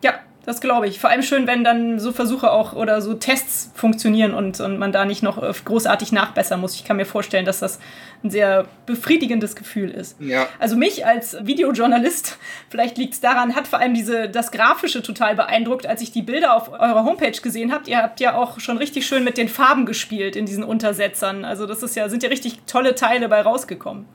Ja, 0.05 0.23
das 0.47 0.61
glaube 0.61 0.87
ich. 0.87 1.01
Vor 1.01 1.11
allem 1.11 1.23
schön, 1.23 1.47
wenn 1.49 1.65
dann 1.65 1.99
so 1.99 2.13
Versuche 2.13 2.53
auch 2.53 2.73
oder 2.73 3.03
so 3.03 3.15
Tests 3.15 3.73
funktionieren 3.75 4.33
und, 4.33 4.61
und 4.61 4.79
man 4.79 4.93
da 4.93 5.05
nicht 5.05 5.23
noch 5.23 5.43
äh, 5.43 5.53
großartig 5.65 6.13
nachbessern 6.13 6.61
muss. 6.61 6.77
Ich 6.77 6.85
kann 6.85 6.97
mir 6.97 7.05
vorstellen, 7.05 7.45
dass 7.45 7.59
das 7.59 7.81
ein 8.23 8.31
sehr 8.31 8.67
befriedigendes 8.87 9.57
Gefühl 9.57 9.91
ist. 9.91 10.21
Ja. 10.21 10.47
Also 10.61 10.77
mich 10.77 11.05
als 11.05 11.37
Videojournalist, 11.45 12.39
vielleicht 12.71 12.97
liegt 12.97 13.15
es 13.15 13.21
daran, 13.21 13.57
hat 13.57 13.67
vor 13.67 13.81
allem 13.81 13.93
diese, 13.93 14.29
das 14.29 14.53
Grafische 14.53 15.03
total 15.03 15.35
beeindruckt, 15.35 15.87
als 15.87 16.01
ich 16.01 16.13
die 16.13 16.23
Bilder 16.23 16.55
auf 16.55 16.73
eurer 16.73 17.05
Homepage 17.05 17.39
gesehen 17.43 17.73
habt. 17.73 17.89
Ihr 17.89 17.99
habt 17.99 18.21
ja 18.21 18.37
auch 18.37 18.61
schon 18.61 18.79
richtig 18.79 19.05
schön 19.05 19.25
mit 19.25 19.37
den 19.37 19.49
Farben 19.49 19.85
gespielt 19.85 20.37
in 20.37 20.47
diesen 20.47 20.63
Untersetzern. 20.63 21.45
Also 21.45 21.67
das 21.67 21.83
ist 21.83 21.97
ja, 21.97 22.09
sind 22.09 22.23
ja 22.23 22.29
richtig 22.29 22.61
tolle 22.67 22.95
Teile 22.95 23.29
bei 23.29 23.41
rausgekommen. 23.41 24.07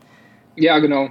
Ja, 0.56 0.80
genau. 0.80 1.10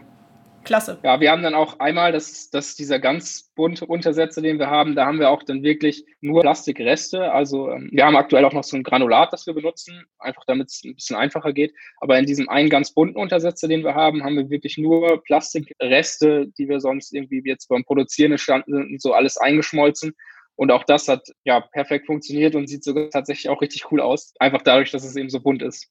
Klasse. 0.64 0.98
Ja, 1.02 1.20
wir 1.20 1.30
haben 1.30 1.42
dann 1.42 1.54
auch 1.54 1.80
einmal, 1.80 2.12
das, 2.12 2.50
das 2.50 2.76
dieser 2.76 2.98
ganz 2.98 3.50
bunte 3.54 3.86
Untersetzer, 3.86 4.42
den 4.42 4.58
wir 4.58 4.68
haben, 4.68 4.94
da 4.94 5.06
haben 5.06 5.18
wir 5.18 5.30
auch 5.30 5.42
dann 5.42 5.62
wirklich 5.62 6.04
nur 6.20 6.42
Plastikreste. 6.42 7.32
Also 7.32 7.70
ähm, 7.70 7.88
wir 7.92 8.04
haben 8.04 8.16
aktuell 8.16 8.44
auch 8.44 8.52
noch 8.52 8.64
so 8.64 8.76
ein 8.76 8.82
Granulat, 8.82 9.32
das 9.32 9.46
wir 9.46 9.54
benutzen, 9.54 10.04
einfach 10.18 10.44
damit 10.46 10.68
es 10.68 10.82
ein 10.84 10.94
bisschen 10.94 11.16
einfacher 11.16 11.52
geht. 11.52 11.72
Aber 12.00 12.18
in 12.18 12.26
diesem 12.26 12.48
einen 12.48 12.68
ganz 12.68 12.92
bunten 12.92 13.18
Untersetzer, 13.18 13.68
den 13.68 13.84
wir 13.84 13.94
haben, 13.94 14.22
haben 14.22 14.36
wir 14.36 14.50
wirklich 14.50 14.76
nur 14.76 15.22
Plastikreste, 15.24 16.48
die 16.58 16.68
wir 16.68 16.80
sonst 16.80 17.14
irgendwie 17.14 17.42
jetzt 17.44 17.68
beim 17.68 17.84
Produzieren 17.84 18.36
standen 18.38 18.72
sind 18.72 19.00
so 19.00 19.12
alles 19.12 19.36
eingeschmolzen. 19.36 20.14
Und 20.56 20.70
auch 20.70 20.84
das 20.84 21.08
hat 21.08 21.26
ja 21.44 21.60
perfekt 21.60 22.06
funktioniert 22.06 22.54
und 22.54 22.68
sieht 22.68 22.84
sogar 22.84 23.08
tatsächlich 23.08 23.48
auch 23.48 23.62
richtig 23.62 23.90
cool 23.90 24.00
aus. 24.00 24.34
Einfach 24.38 24.62
dadurch, 24.62 24.90
dass 24.90 25.04
es 25.04 25.16
eben 25.16 25.30
so 25.30 25.40
bunt 25.40 25.62
ist. 25.62 25.88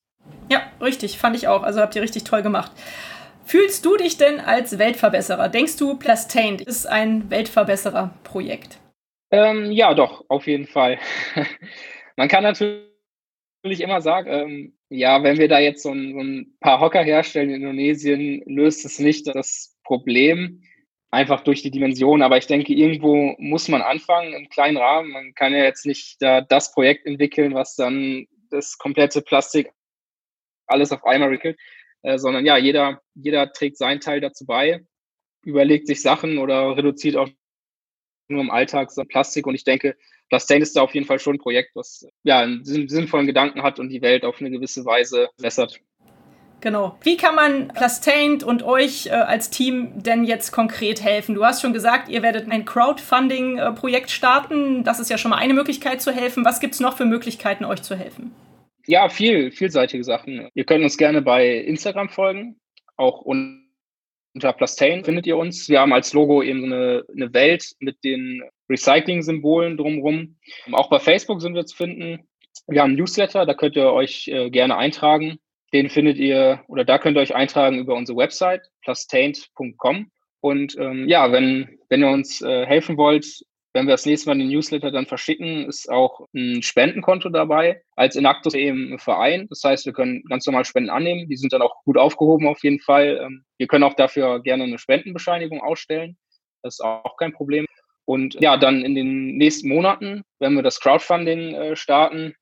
Ja, 0.49 0.61
richtig, 0.81 1.17
fand 1.17 1.35
ich 1.35 1.47
auch. 1.47 1.63
Also 1.63 1.81
habt 1.81 1.95
ihr 1.95 2.01
richtig 2.01 2.23
toll 2.23 2.43
gemacht. 2.43 2.71
Fühlst 3.49 3.83
du 3.83 3.97
dich 3.97 4.15
denn 4.17 4.39
als 4.39 4.77
Weltverbesserer? 4.77 5.49
Denkst 5.49 5.77
du, 5.77 5.97
Plastained 5.97 6.61
ist 6.61 6.85
ein 6.85 7.31
Weltverbesserer-Projekt? 7.31 8.77
Ähm, 9.31 9.71
ja, 9.71 9.95
doch, 9.95 10.23
auf 10.29 10.45
jeden 10.45 10.67
Fall. 10.67 10.99
Man 12.15 12.27
kann 12.27 12.43
natürlich 12.43 12.83
immer 13.63 14.01
sagen, 14.01 14.29
ähm, 14.29 14.77
ja, 14.89 15.23
wenn 15.23 15.39
wir 15.39 15.47
da 15.47 15.57
jetzt 15.57 15.81
so 15.81 15.89
ein, 15.89 16.13
so 16.13 16.19
ein, 16.19 16.57
paar 16.59 16.79
Hocker 16.79 17.01
herstellen 17.01 17.49
in 17.49 17.63
Indonesien, 17.63 18.43
löst 18.45 18.85
es 18.85 18.99
nicht 18.99 19.25
das 19.25 19.75
Problem, 19.83 20.61
einfach 21.09 21.41
durch 21.41 21.63
die 21.63 21.71
Dimension. 21.71 22.21
Aber 22.21 22.37
ich 22.37 22.45
denke, 22.45 22.73
irgendwo 22.73 23.33
muss 23.39 23.67
man 23.67 23.81
anfangen, 23.81 24.33
im 24.33 24.49
kleinen 24.49 24.77
Rahmen. 24.77 25.09
Man 25.09 25.33
kann 25.33 25.53
ja 25.53 25.63
jetzt 25.63 25.87
nicht 25.87 26.21
da 26.21 26.41
das 26.41 26.71
Projekt 26.71 27.07
entwickeln, 27.07 27.55
was 27.55 27.75
dann 27.75 28.27
das 28.51 28.77
komplette 28.77 29.23
Plastik 29.23 29.71
alles 30.67 30.91
auf 30.91 31.03
einmal 31.03 31.31
wickelt. 31.31 31.57
Äh, 32.01 32.17
sondern 32.17 32.45
ja, 32.45 32.57
jeder, 32.57 33.01
jeder 33.15 33.51
trägt 33.51 33.77
seinen 33.77 33.99
Teil 33.99 34.21
dazu 34.21 34.45
bei, 34.45 34.85
überlegt 35.43 35.87
sich 35.87 36.01
Sachen 36.01 36.37
oder 36.37 36.77
reduziert 36.77 37.17
auch 37.17 37.29
nur 38.29 38.41
im 38.41 38.51
Alltag 38.51 38.91
so 38.91 39.03
Plastik. 39.03 39.47
Und 39.47 39.55
ich 39.55 39.63
denke, 39.63 39.97
Plastain 40.29 40.61
ist 40.61 40.75
da 40.75 40.81
auf 40.81 40.93
jeden 40.93 41.07
Fall 41.07 41.19
schon 41.19 41.35
ein 41.35 41.39
Projekt, 41.39 41.75
was 41.75 42.07
ja 42.23 42.39
einen 42.39 42.63
sinnvollen 42.63 43.27
Gedanken 43.27 43.63
hat 43.63 43.79
und 43.79 43.89
die 43.89 44.01
Welt 44.01 44.23
auf 44.23 44.39
eine 44.39 44.51
gewisse 44.51 44.85
Weise 44.85 45.29
wässert. 45.37 45.81
Genau. 46.61 46.97
Wie 47.03 47.15
kann 47.15 47.35
man 47.35 47.69
Plastained 47.69 48.43
und 48.43 48.63
euch 48.63 49.07
äh, 49.07 49.11
als 49.11 49.49
Team 49.49 50.03
denn 50.03 50.25
jetzt 50.25 50.51
konkret 50.51 51.01
helfen? 51.01 51.35
Du 51.35 51.45
hast 51.45 51.61
schon 51.61 51.71
gesagt, 51.71 52.09
ihr 52.09 52.21
werdet 52.21 52.51
ein 52.51 52.65
Crowdfunding-Projekt 52.65 54.11
starten. 54.11 54.83
Das 54.83 54.99
ist 54.99 55.09
ja 55.09 55.17
schon 55.17 55.31
mal 55.31 55.37
eine 55.37 55.53
Möglichkeit 55.53 56.01
zu 56.01 56.11
helfen. 56.11 56.43
Was 56.43 56.59
gibt 56.59 56.73
es 56.73 56.81
noch 56.81 56.97
für 56.97 57.05
Möglichkeiten, 57.05 57.63
euch 57.63 57.81
zu 57.81 57.95
helfen? 57.95 58.35
Ja, 58.89 59.07
viel, 59.07 59.51
vielseitige 59.51 60.03
Sachen. 60.03 60.49
Ihr 60.55 60.63
könnt 60.63 60.83
uns 60.83 60.97
gerne 60.97 61.21
bei 61.21 61.47
Instagram 61.57 62.09
folgen, 62.09 62.59
auch 62.97 63.21
unter 63.21 64.51
Plastain 64.53 65.05
findet 65.05 65.27
ihr 65.27 65.37
uns. 65.37 65.69
Wir 65.69 65.81
haben 65.81 65.93
als 65.93 66.11
Logo 66.13 66.41
eben 66.41 66.63
eine, 66.63 67.03
eine 67.15 67.31
Welt 67.31 67.75
mit 67.77 68.03
den 68.03 68.41
Recycling-Symbolen 68.67 69.77
drumherum. 69.77 70.39
Auch 70.71 70.89
bei 70.89 70.97
Facebook 70.97 71.39
sind 71.39 71.53
wir 71.53 71.67
zu 71.67 71.75
finden. 71.75 72.27
Wir 72.65 72.81
haben 72.81 72.89
einen 72.89 72.97
Newsletter, 72.97 73.45
da 73.45 73.53
könnt 73.53 73.75
ihr 73.75 73.93
euch 73.93 74.27
äh, 74.27 74.49
gerne 74.49 74.75
eintragen. 74.75 75.37
Den 75.71 75.91
findet 75.91 76.17
ihr, 76.17 76.63
oder 76.67 76.83
da 76.83 76.97
könnt 76.97 77.15
ihr 77.15 77.21
euch 77.21 77.35
eintragen 77.35 77.77
über 77.77 77.93
unsere 77.93 78.17
Website, 78.17 78.71
plastained.com. 78.81 80.09
Und 80.41 80.75
ähm, 80.79 81.07
ja, 81.07 81.31
wenn, 81.31 81.77
wenn 81.89 82.01
ihr 82.01 82.09
uns 82.09 82.41
äh, 82.41 82.65
helfen 82.65 82.97
wollt, 82.97 83.45
wenn 83.73 83.85
wir 83.85 83.93
das 83.93 84.05
nächste 84.05 84.29
Mal 84.29 84.37
den 84.37 84.49
Newsletter 84.49 84.91
dann 84.91 85.05
verschicken, 85.05 85.67
ist 85.67 85.89
auch 85.89 86.27
ein 86.33 86.63
Spendenkonto 86.63 87.29
dabei. 87.29 87.83
Als 87.95 88.15
Inactus 88.15 88.55
eben 88.55 88.93
ein 88.93 88.99
Verein. 88.99 89.47
Das 89.49 89.63
heißt, 89.63 89.85
wir 89.85 89.93
können 89.93 90.23
ganz 90.23 90.45
normal 90.45 90.65
Spenden 90.65 90.89
annehmen. 90.89 91.29
Die 91.29 91.37
sind 91.37 91.53
dann 91.53 91.61
auch 91.61 91.83
gut 91.83 91.97
aufgehoben 91.97 92.47
auf 92.47 92.63
jeden 92.63 92.79
Fall. 92.79 93.19
Ähm, 93.23 93.45
wir 93.57 93.67
können 93.67 93.83
auch 93.83 93.93
dafür 93.93 94.41
gerne 94.41 94.63
eine 94.63 94.79
Spendenbescheinigung 94.79 95.61
ausstellen. 95.61 96.17
Das 96.63 96.75
ist 96.75 96.81
auch 96.81 97.15
kein 97.17 97.33
Problem. 97.33 97.67
Und 98.05 98.41
ja, 98.41 98.57
dann 98.57 98.83
in 98.83 98.95
den 98.95 99.37
nächsten 99.37 99.69
Monaten, 99.69 100.23
wenn 100.39 100.55
wir 100.55 100.63
das 100.63 100.79
Crowdfunding 100.79 101.53
äh, 101.53 101.75
starten, 101.75 102.33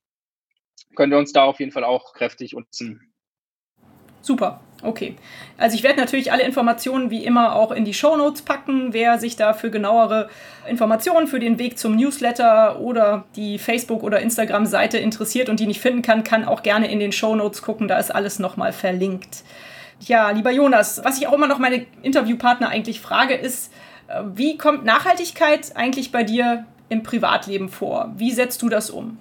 können 0.95 1.11
wir 1.11 1.19
uns 1.19 1.33
da 1.33 1.43
auf 1.43 1.59
jeden 1.59 1.73
Fall 1.73 1.83
auch 1.83 2.13
kräftig 2.13 2.55
unterstützen. 2.55 3.06
Super. 4.21 4.59
Okay. 4.83 5.15
Also 5.57 5.75
ich 5.75 5.83
werde 5.83 5.99
natürlich 5.99 6.31
alle 6.31 6.43
Informationen 6.43 7.09
wie 7.09 7.25
immer 7.25 7.55
auch 7.55 7.71
in 7.71 7.83
die 7.83 7.93
Show 7.93 8.15
Notes 8.15 8.43
packen. 8.43 8.93
Wer 8.93 9.17
sich 9.17 9.35
da 9.35 9.53
für 9.53 9.71
genauere 9.71 10.29
Informationen 10.67 11.27
für 11.27 11.39
den 11.39 11.57
Weg 11.57 11.79
zum 11.79 11.95
Newsletter 11.95 12.79
oder 12.79 13.25
die 13.35 13.57
Facebook- 13.57 14.03
oder 14.03 14.19
Instagram-Seite 14.19 14.99
interessiert 14.99 15.49
und 15.49 15.59
die 15.59 15.65
nicht 15.65 15.81
finden 15.81 16.03
kann, 16.03 16.23
kann 16.23 16.45
auch 16.45 16.61
gerne 16.61 16.91
in 16.91 16.99
den 16.99 17.11
Show 17.11 17.35
Notes 17.35 17.61
gucken. 17.61 17.87
Da 17.87 17.97
ist 17.97 18.13
alles 18.13 18.37
nochmal 18.37 18.71
verlinkt. 18.71 19.43
Ja, 19.99 20.29
lieber 20.29 20.51
Jonas, 20.51 21.01
was 21.03 21.17
ich 21.17 21.27
auch 21.27 21.33
immer 21.33 21.47
noch 21.47 21.57
meine 21.57 21.87
Interviewpartner 22.03 22.69
eigentlich 22.69 23.01
frage, 23.01 23.33
ist, 23.33 23.73
äh, 24.07 24.21
wie 24.35 24.57
kommt 24.57 24.85
Nachhaltigkeit 24.85 25.75
eigentlich 25.75 26.11
bei 26.11 26.23
dir 26.23 26.65
im 26.89 27.01
Privatleben 27.01 27.69
vor? 27.69 28.13
Wie 28.15 28.31
setzt 28.31 28.61
du 28.61 28.69
das 28.69 28.91
um? 28.91 29.17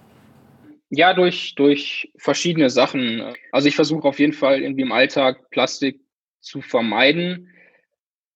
Ja, 0.88 1.14
durch, 1.14 1.54
durch 1.56 2.12
verschiedene 2.16 2.70
Sachen. 2.70 3.34
Also 3.50 3.68
ich 3.68 3.74
versuche 3.74 4.06
auf 4.06 4.20
jeden 4.20 4.32
Fall 4.32 4.62
irgendwie 4.62 4.82
im 4.82 4.92
Alltag 4.92 5.50
Plastik 5.50 6.00
zu 6.40 6.60
vermeiden. 6.60 7.52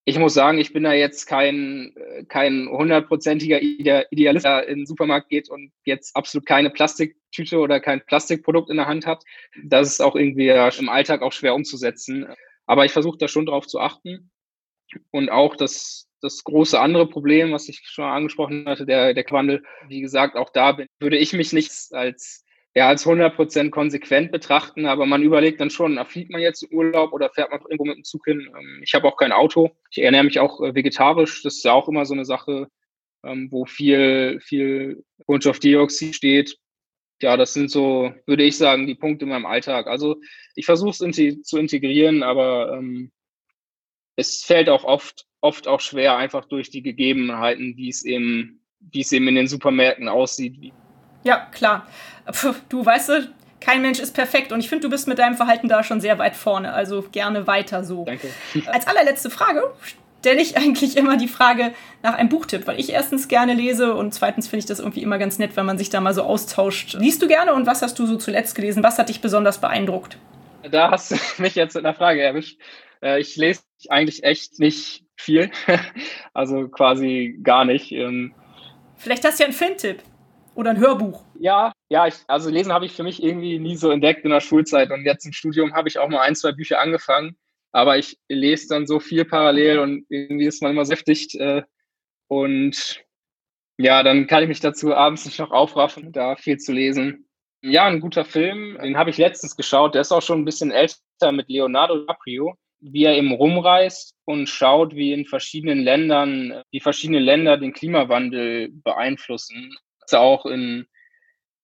Ich 0.04 0.18
muss 0.18 0.34
sagen, 0.34 0.58
ich 0.58 0.72
bin 0.72 0.82
da 0.82 0.92
jetzt 0.92 1.26
kein, 1.26 1.94
kein 2.28 2.68
hundertprozentiger 2.68 3.62
Idealist, 3.62 4.44
der 4.44 4.66
in 4.66 4.80
den 4.80 4.86
Supermarkt 4.86 5.28
geht 5.28 5.48
und 5.48 5.70
jetzt 5.84 6.16
absolut 6.16 6.46
keine 6.46 6.70
Plastiktüte 6.70 7.58
oder 7.58 7.78
kein 7.78 8.04
Plastikprodukt 8.04 8.70
in 8.70 8.78
der 8.78 8.88
Hand 8.88 9.06
hat. 9.06 9.22
Das 9.62 9.88
ist 9.88 10.00
auch 10.00 10.16
irgendwie 10.16 10.48
im 10.48 10.88
Alltag 10.88 11.22
auch 11.22 11.32
schwer 11.32 11.54
umzusetzen. 11.54 12.26
Aber 12.66 12.84
ich 12.84 12.92
versuche 12.92 13.18
da 13.18 13.28
schon 13.28 13.46
drauf 13.46 13.68
zu 13.68 13.78
achten. 13.78 14.32
Und 15.12 15.30
auch 15.30 15.54
das, 15.54 16.09
das 16.20 16.44
große 16.44 16.78
andere 16.78 17.08
Problem, 17.08 17.52
was 17.52 17.68
ich 17.68 17.80
schon 17.84 18.04
angesprochen 18.04 18.66
hatte, 18.66 18.86
der, 18.86 19.14
der 19.14 19.24
Quandel, 19.24 19.62
wie 19.88 20.00
gesagt, 20.00 20.36
auch 20.36 20.50
da 20.50 20.72
bin, 20.72 20.86
würde 20.98 21.18
ich 21.18 21.32
mich 21.32 21.52
nicht 21.52 21.70
als, 21.92 22.44
ja, 22.74 22.88
als 22.88 23.06
100% 23.06 23.70
konsequent 23.70 24.30
betrachten, 24.30 24.86
aber 24.86 25.06
man 25.06 25.22
überlegt 25.22 25.60
dann 25.60 25.70
schon, 25.70 25.98
fliegt 26.06 26.30
man 26.30 26.40
jetzt 26.40 26.62
in 26.62 26.76
Urlaub 26.76 27.12
oder 27.12 27.30
fährt 27.30 27.50
man 27.50 27.60
irgendwo 27.62 27.86
mit 27.86 27.96
dem 27.96 28.04
Zug 28.04 28.24
hin? 28.24 28.48
Ähm, 28.56 28.80
ich 28.82 28.94
habe 28.94 29.08
auch 29.08 29.16
kein 29.16 29.32
Auto. 29.32 29.70
Ich 29.90 30.02
ernähre 30.02 30.24
mich 30.24 30.38
auch 30.38 30.60
äh, 30.60 30.74
vegetarisch. 30.74 31.42
Das 31.42 31.56
ist 31.56 31.64
ja 31.64 31.72
auch 31.72 31.88
immer 31.88 32.06
so 32.06 32.14
eine 32.14 32.24
Sache, 32.24 32.68
ähm, 33.24 33.48
wo 33.50 33.64
viel, 33.64 34.40
viel 34.40 35.04
Kohlenstoffdioxid 35.26 36.14
steht. 36.14 36.56
Ja, 37.22 37.36
das 37.36 37.52
sind 37.52 37.70
so, 37.70 38.14
würde 38.26 38.44
ich 38.44 38.56
sagen, 38.56 38.86
die 38.86 38.94
Punkte 38.94 39.24
in 39.24 39.30
meinem 39.30 39.46
Alltag. 39.46 39.86
Also 39.88 40.16
ich 40.54 40.64
versuche 40.64 40.90
es 40.90 41.42
zu 41.42 41.58
integrieren, 41.58 42.22
aber 42.22 42.78
ähm, 42.78 43.12
es 44.16 44.42
fällt 44.42 44.68
auch 44.68 44.84
oft, 44.84 45.26
oft 45.40 45.68
auch 45.68 45.80
schwer, 45.80 46.16
einfach 46.16 46.44
durch 46.44 46.70
die 46.70 46.82
Gegebenheiten, 46.82 47.76
wie 47.76 47.88
es 47.88 48.04
eben, 48.04 48.60
wie 48.80 49.00
es 49.00 49.12
eben 49.12 49.28
in 49.28 49.34
den 49.34 49.48
Supermärkten 49.48 50.08
aussieht. 50.08 50.72
Ja, 51.24 51.46
klar. 51.52 51.86
Puh, 52.32 52.54
du 52.68 52.84
weißt 52.84 53.08
du, 53.10 53.32
kein 53.60 53.82
Mensch 53.82 53.98
ist 53.98 54.14
perfekt 54.14 54.52
und 54.52 54.60
ich 54.60 54.68
finde, 54.68 54.82
du 54.82 54.90
bist 54.90 55.06
mit 55.06 55.18
deinem 55.18 55.36
Verhalten 55.36 55.68
da 55.68 55.84
schon 55.84 56.00
sehr 56.00 56.18
weit 56.18 56.34
vorne. 56.34 56.72
Also 56.72 57.02
gerne 57.12 57.46
weiter 57.46 57.84
so. 57.84 58.04
Danke. 58.04 58.28
Als 58.66 58.86
allerletzte 58.86 59.30
Frage 59.30 59.62
stelle 60.20 60.40
ich 60.40 60.56
eigentlich 60.56 60.96
immer 60.96 61.16
die 61.16 61.28
Frage 61.28 61.72
nach 62.02 62.14
einem 62.14 62.28
Buchtipp, 62.28 62.66
weil 62.66 62.78
ich 62.78 62.90
erstens 62.90 63.28
gerne 63.28 63.54
lese 63.54 63.94
und 63.94 64.12
zweitens 64.12 64.48
finde 64.48 64.60
ich 64.60 64.66
das 64.66 64.78
irgendwie 64.78 65.02
immer 65.02 65.18
ganz 65.18 65.38
nett, 65.38 65.56
wenn 65.56 65.66
man 65.66 65.78
sich 65.78 65.90
da 65.90 66.00
mal 66.00 66.14
so 66.14 66.22
austauscht. 66.22 66.94
Liest 66.94 67.22
du 67.22 67.28
gerne 67.28 67.54
und 67.54 67.66
was 67.66 67.82
hast 67.82 67.98
du 67.98 68.06
so 68.06 68.16
zuletzt 68.16 68.54
gelesen? 68.54 68.82
Was 68.82 68.98
hat 68.98 69.08
dich 69.08 69.20
besonders 69.20 69.60
beeindruckt? 69.60 70.18
Da 70.70 70.90
hast 70.90 71.12
du 71.12 71.16
mich 71.42 71.54
jetzt 71.54 71.74
mit 71.74 71.84
einer 71.84 71.94
Frage 71.94 72.22
erwischt. 72.22 72.60
Äh, 73.02 73.20
ich 73.20 73.36
lese 73.36 73.62
eigentlich 73.88 74.24
echt 74.24 74.58
nicht 74.58 75.04
viel, 75.16 75.50
also 76.34 76.68
quasi 76.68 77.38
gar 77.42 77.64
nicht. 77.64 77.92
Ähm. 77.92 78.34
Vielleicht 78.96 79.24
hast 79.24 79.38
du 79.38 79.44
ja 79.44 79.46
einen 79.48 79.56
Filmtipp 79.56 80.02
oder 80.54 80.70
ein 80.70 80.78
Hörbuch. 80.78 81.24
Ja, 81.38 81.72
ja, 81.88 82.06
ich, 82.06 82.16
also 82.26 82.50
lesen 82.50 82.72
habe 82.72 82.84
ich 82.84 82.92
für 82.92 83.02
mich 83.02 83.22
irgendwie 83.22 83.58
nie 83.58 83.76
so 83.76 83.90
entdeckt 83.90 84.24
in 84.24 84.30
der 84.30 84.40
Schulzeit 84.40 84.90
und 84.90 85.04
jetzt 85.04 85.24
im 85.24 85.32
Studium 85.32 85.74
habe 85.74 85.88
ich 85.88 85.98
auch 85.98 86.08
mal 86.08 86.20
ein, 86.20 86.36
zwei 86.36 86.52
Bücher 86.52 86.80
angefangen 86.80 87.36
aber 87.72 87.98
ich 87.98 88.18
lese 88.28 88.68
dann 88.68 88.86
so 88.86 89.00
viel 89.00 89.24
parallel 89.24 89.78
und 89.78 90.06
irgendwie 90.08 90.46
ist 90.46 90.62
man 90.62 90.72
immer 90.72 90.84
säftigt. 90.84 91.34
Äh, 91.36 91.62
und 92.28 93.04
ja, 93.78 94.02
dann 94.02 94.26
kann 94.26 94.42
ich 94.42 94.48
mich 94.48 94.60
dazu 94.60 94.94
abends 94.94 95.24
nicht 95.24 95.38
noch 95.38 95.50
aufraffen, 95.50 96.12
da 96.12 96.36
viel 96.36 96.58
zu 96.58 96.72
lesen. 96.72 97.28
Ja, 97.62 97.84
ein 97.84 98.00
guter 98.00 98.24
Film, 98.24 98.78
den 98.82 98.96
habe 98.96 99.10
ich 99.10 99.18
letztens 99.18 99.54
geschaut. 99.54 99.94
Der 99.94 100.00
ist 100.00 100.12
auch 100.12 100.22
schon 100.22 100.40
ein 100.40 100.44
bisschen 100.46 100.70
älter 100.70 100.96
mit 101.32 101.48
Leonardo 101.48 101.98
DiCaprio, 101.98 102.54
wie 102.80 103.04
er 103.04 103.16
eben 103.16 103.32
rumreist 103.32 104.14
und 104.24 104.48
schaut, 104.48 104.94
wie 104.94 105.12
in 105.12 105.26
verschiedenen 105.26 105.80
Ländern, 105.80 106.62
wie 106.70 106.80
verschiedene 106.80 107.18
Länder 107.18 107.58
den 107.58 107.74
Klimawandel 107.74 108.70
beeinflussen. 108.72 109.76
Also 110.00 110.16
auch 110.18 110.46
in, 110.46 110.86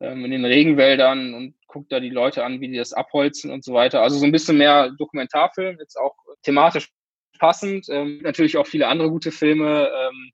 ähm, 0.01 0.25
in 0.27 0.33
den 0.33 0.45
Regenwäldern 0.45 1.33
und 1.33 1.55
guckt 1.67 1.91
da 1.91 2.01
die 2.01 2.11
Leute 2.11 2.45
an, 2.45 2.61
wie 2.61 2.69
die 2.69 2.77
das 2.77 2.93
abholzen 2.93 3.51
und 3.51 3.65
so 3.65 3.73
weiter. 3.73 4.03
Also 4.03 4.19
so 4.19 4.27
ein 4.27 4.33
bisschen 4.33 4.59
mehr 4.59 4.91
Dokumentarfilm, 4.99 5.79
jetzt 5.81 5.97
auch 5.97 6.15
thematisch 6.43 6.91
passend. 7.39 7.87
Ähm, 7.89 8.21
natürlich 8.23 8.59
auch 8.59 8.67
viele 8.67 8.89
andere 8.89 9.11
gute 9.11 9.33
Filme, 9.33 9.91
ähm, 9.91 10.31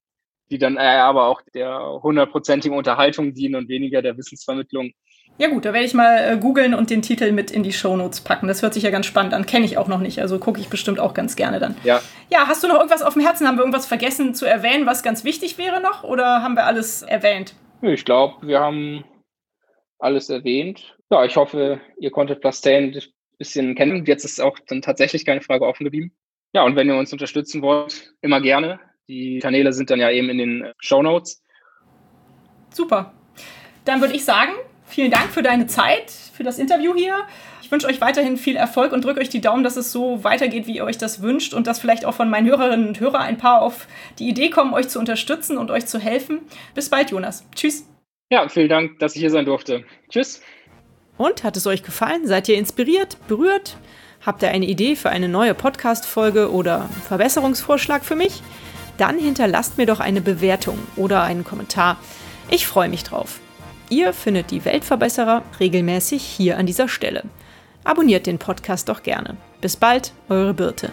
die 0.51 0.59
dann 0.59 0.77
äh, 0.77 0.81
aber 0.81 1.27
auch 1.29 1.41
der 1.55 2.01
hundertprozentigen 2.03 2.77
Unterhaltung 2.77 3.33
dienen 3.35 3.55
und 3.55 3.69
weniger 3.69 4.03
der 4.03 4.17
Wissensvermittlung. 4.17 4.93
Ja 5.39 5.49
gut, 5.49 5.65
da 5.65 5.73
werde 5.73 5.87
ich 5.87 5.95
mal 5.95 6.19
äh, 6.19 6.37
googeln 6.37 6.75
und 6.75 6.91
den 6.91 7.03
Titel 7.03 7.33
mit 7.33 7.51
in 7.51 7.63
die 7.63 7.73
Shownotes 7.73 8.21
packen. 8.21 8.49
Das 8.49 8.63
hört 8.63 8.75
sich 8.75 8.83
ja 8.83 8.91
ganz 8.91 9.07
spannend 9.07 9.35
an. 9.35 9.47
Kenne 9.47 9.65
ich 9.65 9.79
auch 9.79 9.89
noch 9.89 9.99
nicht, 9.99 10.21
also 10.21 10.39
gucke 10.39 10.61
ich 10.61 10.69
bestimmt 10.69 11.01
auch 11.01 11.15
ganz 11.15 11.37
gerne 11.37 11.59
dann. 11.59 11.77
Ja. 11.85 12.01
Ja, 12.31 12.47
hast 12.47 12.63
du 12.63 12.69
noch 12.69 12.77
irgendwas 12.77 13.03
auf 13.03 13.15
dem 13.15 13.23
Herzen? 13.23 13.47
Haben 13.47 13.57
wir 13.57 13.63
irgendwas 13.63 13.87
vergessen 13.87 14.35
zu 14.35 14.47
erwähnen, 14.47 14.87
was 14.87 15.03
ganz 15.03 15.25
wichtig 15.25 15.59
wäre 15.59 15.81
noch? 15.81 16.05
Oder 16.05 16.43
haben 16.43 16.55
wir 16.55 16.65
alles 16.65 17.03
erwähnt? 17.03 17.55
Ich 17.81 18.05
glaube, 18.05 18.47
wir 18.47 18.61
haben 18.61 19.05
alles 19.99 20.29
erwähnt. 20.29 20.97
Ja, 21.11 21.25
ich 21.25 21.37
hoffe, 21.37 21.81
ihr 21.99 22.11
konntet 22.11 22.41
Plastain 22.41 22.95
ein 22.95 23.03
bisschen 23.39 23.75
kennen. 23.75 24.05
Jetzt 24.05 24.25
ist 24.25 24.41
auch 24.41 24.59
dann 24.69 24.83
tatsächlich 24.83 25.25
keine 25.25 25.41
Frage 25.41 25.67
offen 25.67 25.85
geblieben. 25.85 26.13
Ja, 26.53 26.63
und 26.65 26.77
wenn 26.77 26.89
ihr 26.89 26.97
uns 26.97 27.13
unterstützen 27.13 27.63
wollt, 27.63 28.13
immer 28.21 28.41
gerne. 28.41 28.79
Die 29.09 29.41
Kanäle 29.41 29.73
sind 29.73 29.91
dann 29.91 30.01
ja 30.01 30.11
eben 30.11 30.29
in 30.29 30.39
den 30.39 30.73
Show 30.79 31.03
Notes. 31.03 31.43
Super. 32.71 33.13
Dann 33.85 34.01
würde 34.01 34.15
ich 34.15 34.25
sagen, 34.25 34.53
vielen 34.93 35.11
Dank 35.11 35.31
für 35.31 35.43
deine 35.43 35.67
Zeit, 35.67 36.11
für 36.11 36.43
das 36.45 36.59
Interview 36.59 36.95
hier. 36.95 37.17
Ich 37.63 37.71
wünsche 37.71 37.87
euch 37.87 38.01
weiterhin 38.03 38.37
viel 38.37 38.57
Erfolg 38.57 38.93
und 38.93 39.05
drücke 39.05 39.21
euch 39.21 39.31
die 39.31 39.41
Daumen, 39.41 39.65
dass 39.65 39.77
es 39.77 39.91
so 39.91 40.23
weitergeht, 40.23 40.67
wie 40.67 40.77
ihr 40.77 40.85
euch 40.85 40.99
das 40.99 41.23
wünscht 41.23 41.55
und 41.55 41.67
dass 41.67 41.81
vielleicht 41.81 42.05
auch 42.05 42.15
von 42.15 42.29
meinen 42.29 42.47
Hörerinnen 42.47 42.89
und 42.89 43.01
Hörern 43.01 43.23
ein 43.23 43.39
paar 43.39 43.63
auf 43.63 43.87
die 44.19 44.29
Idee 44.29 44.51
kommen, 44.51 44.75
euch 44.75 44.89
zu 44.89 44.99
unterstützen 44.99 45.57
und 45.57 45.71
euch 45.71 45.87
zu 45.87 45.99
helfen. 45.99 46.41
Bis 46.75 46.91
bald, 46.91 47.11
Jonas. 47.11 47.47
Tschüss. 47.55 47.89
Ja, 48.31 48.47
vielen 48.49 48.69
Dank, 48.69 48.99
dass 48.99 49.15
ich 49.15 49.21
hier 49.21 49.31
sein 49.31 49.47
durfte. 49.47 49.85
Tschüss. 50.11 50.43
Und 51.17 51.45
hat 51.45 51.57
es 51.57 51.67
euch 51.67 51.83
gefallen? 51.83 52.27
Seid 52.27 52.49
ihr 52.49 52.59
inspiriert, 52.59 53.17
berührt? 53.29 53.79
Habt 54.25 54.43
ihr 54.43 54.51
eine 54.51 54.67
Idee 54.67 54.95
für 54.95 55.11
eine 55.11 55.29
neue 55.29 55.55
Podcast-Folge 55.55 56.53
oder 56.53 56.89
Verbesserungsvorschlag 57.09 58.05
für 58.05 58.17
mich? 58.17 58.43
Dann 58.99 59.19
hinterlasst 59.19 59.79
mir 59.79 59.87
doch 59.87 60.01
eine 60.01 60.21
Bewertung 60.21 60.79
oder 60.97 61.23
einen 61.23 61.45
Kommentar. 61.45 61.97
Ich 62.51 62.67
freue 62.67 62.89
mich 62.89 63.03
drauf. 63.03 63.41
Ihr 63.93 64.15
findet 64.15 64.51
die 64.51 64.65
Weltverbesserer 64.65 65.43
regelmäßig 65.61 66.23
hier 66.23 66.57
an 66.57 66.65
dieser 66.65 66.89
Stelle. 66.89 67.25
Abonniert 67.85 68.27
den 68.27 68.39
Podcast 68.39 68.89
doch 68.89 69.03
gerne. 69.03 69.37
Bis 69.61 69.77
bald, 69.77 70.15
eure 70.31 70.55
Birte. 70.55 70.91